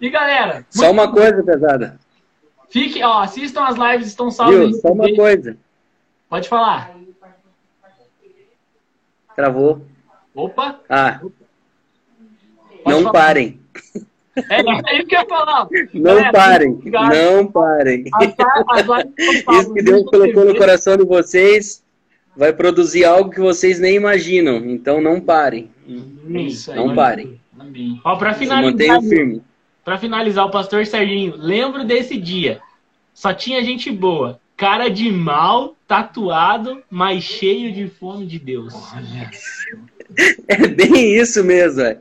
[0.00, 1.98] E galera, Só uma coisa, pesada.
[2.84, 4.70] Fique, ó, assistam as lives, estão salvas.
[4.70, 4.80] Viu?
[4.80, 5.56] Só uma coisa.
[6.28, 6.94] Pode falar.
[9.34, 9.82] Travou.
[10.34, 11.20] Opa, Ah,
[12.86, 13.12] não falar.
[13.12, 13.60] parem.
[14.50, 15.66] é, é isso que eu ia falar.
[15.94, 16.70] Não Galera, parem.
[16.72, 17.14] obrigado.
[17.14, 18.04] Não parem.
[18.12, 19.06] As, as
[19.60, 21.82] Isso que Deus colocou no coração de vocês
[22.36, 24.56] vai produzir algo que vocês nem imaginam.
[24.66, 25.70] Então não parem.
[25.88, 26.76] É isso aí.
[26.76, 27.40] Não parem.
[27.58, 27.98] Amém.
[28.04, 29.40] Ó, pra finalizar, mantenham firmes.
[29.84, 32.60] Pra finalizar, o pastor Serginho, lembro desse dia.
[33.16, 34.38] Só tinha gente boa.
[34.58, 38.74] Cara de mal, tatuado, mas cheio de fome de Deus.
[40.46, 41.80] É bem isso mesmo.
[41.80, 41.98] é.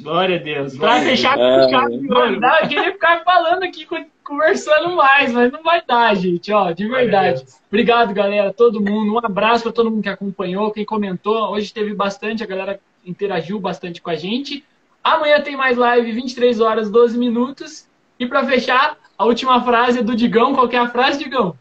[0.00, 0.76] Glória a Deus.
[0.76, 2.40] Pra fechar com chave de ouro.
[2.40, 6.70] Dá, eu queria ficar falando aqui, con- conversando mais, mas não vai dar, gente, ó,
[6.72, 7.44] de verdade.
[7.68, 9.12] Obrigado, galera, todo mundo.
[9.14, 11.50] Um abraço para todo mundo que acompanhou, quem comentou.
[11.52, 14.64] Hoje teve bastante, a galera interagiu bastante com a gente.
[15.02, 17.86] Amanhã tem mais live, 23 horas, 12 minutos.
[18.18, 20.54] E para fechar, a última frase é do Digão.
[20.54, 21.56] Qual é a frase, Digão?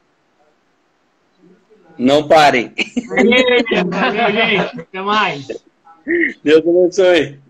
[1.97, 2.73] Não parem.
[3.07, 4.79] Valeu, gente.
[4.81, 5.47] Até mais.
[6.43, 7.42] Deus abençoe.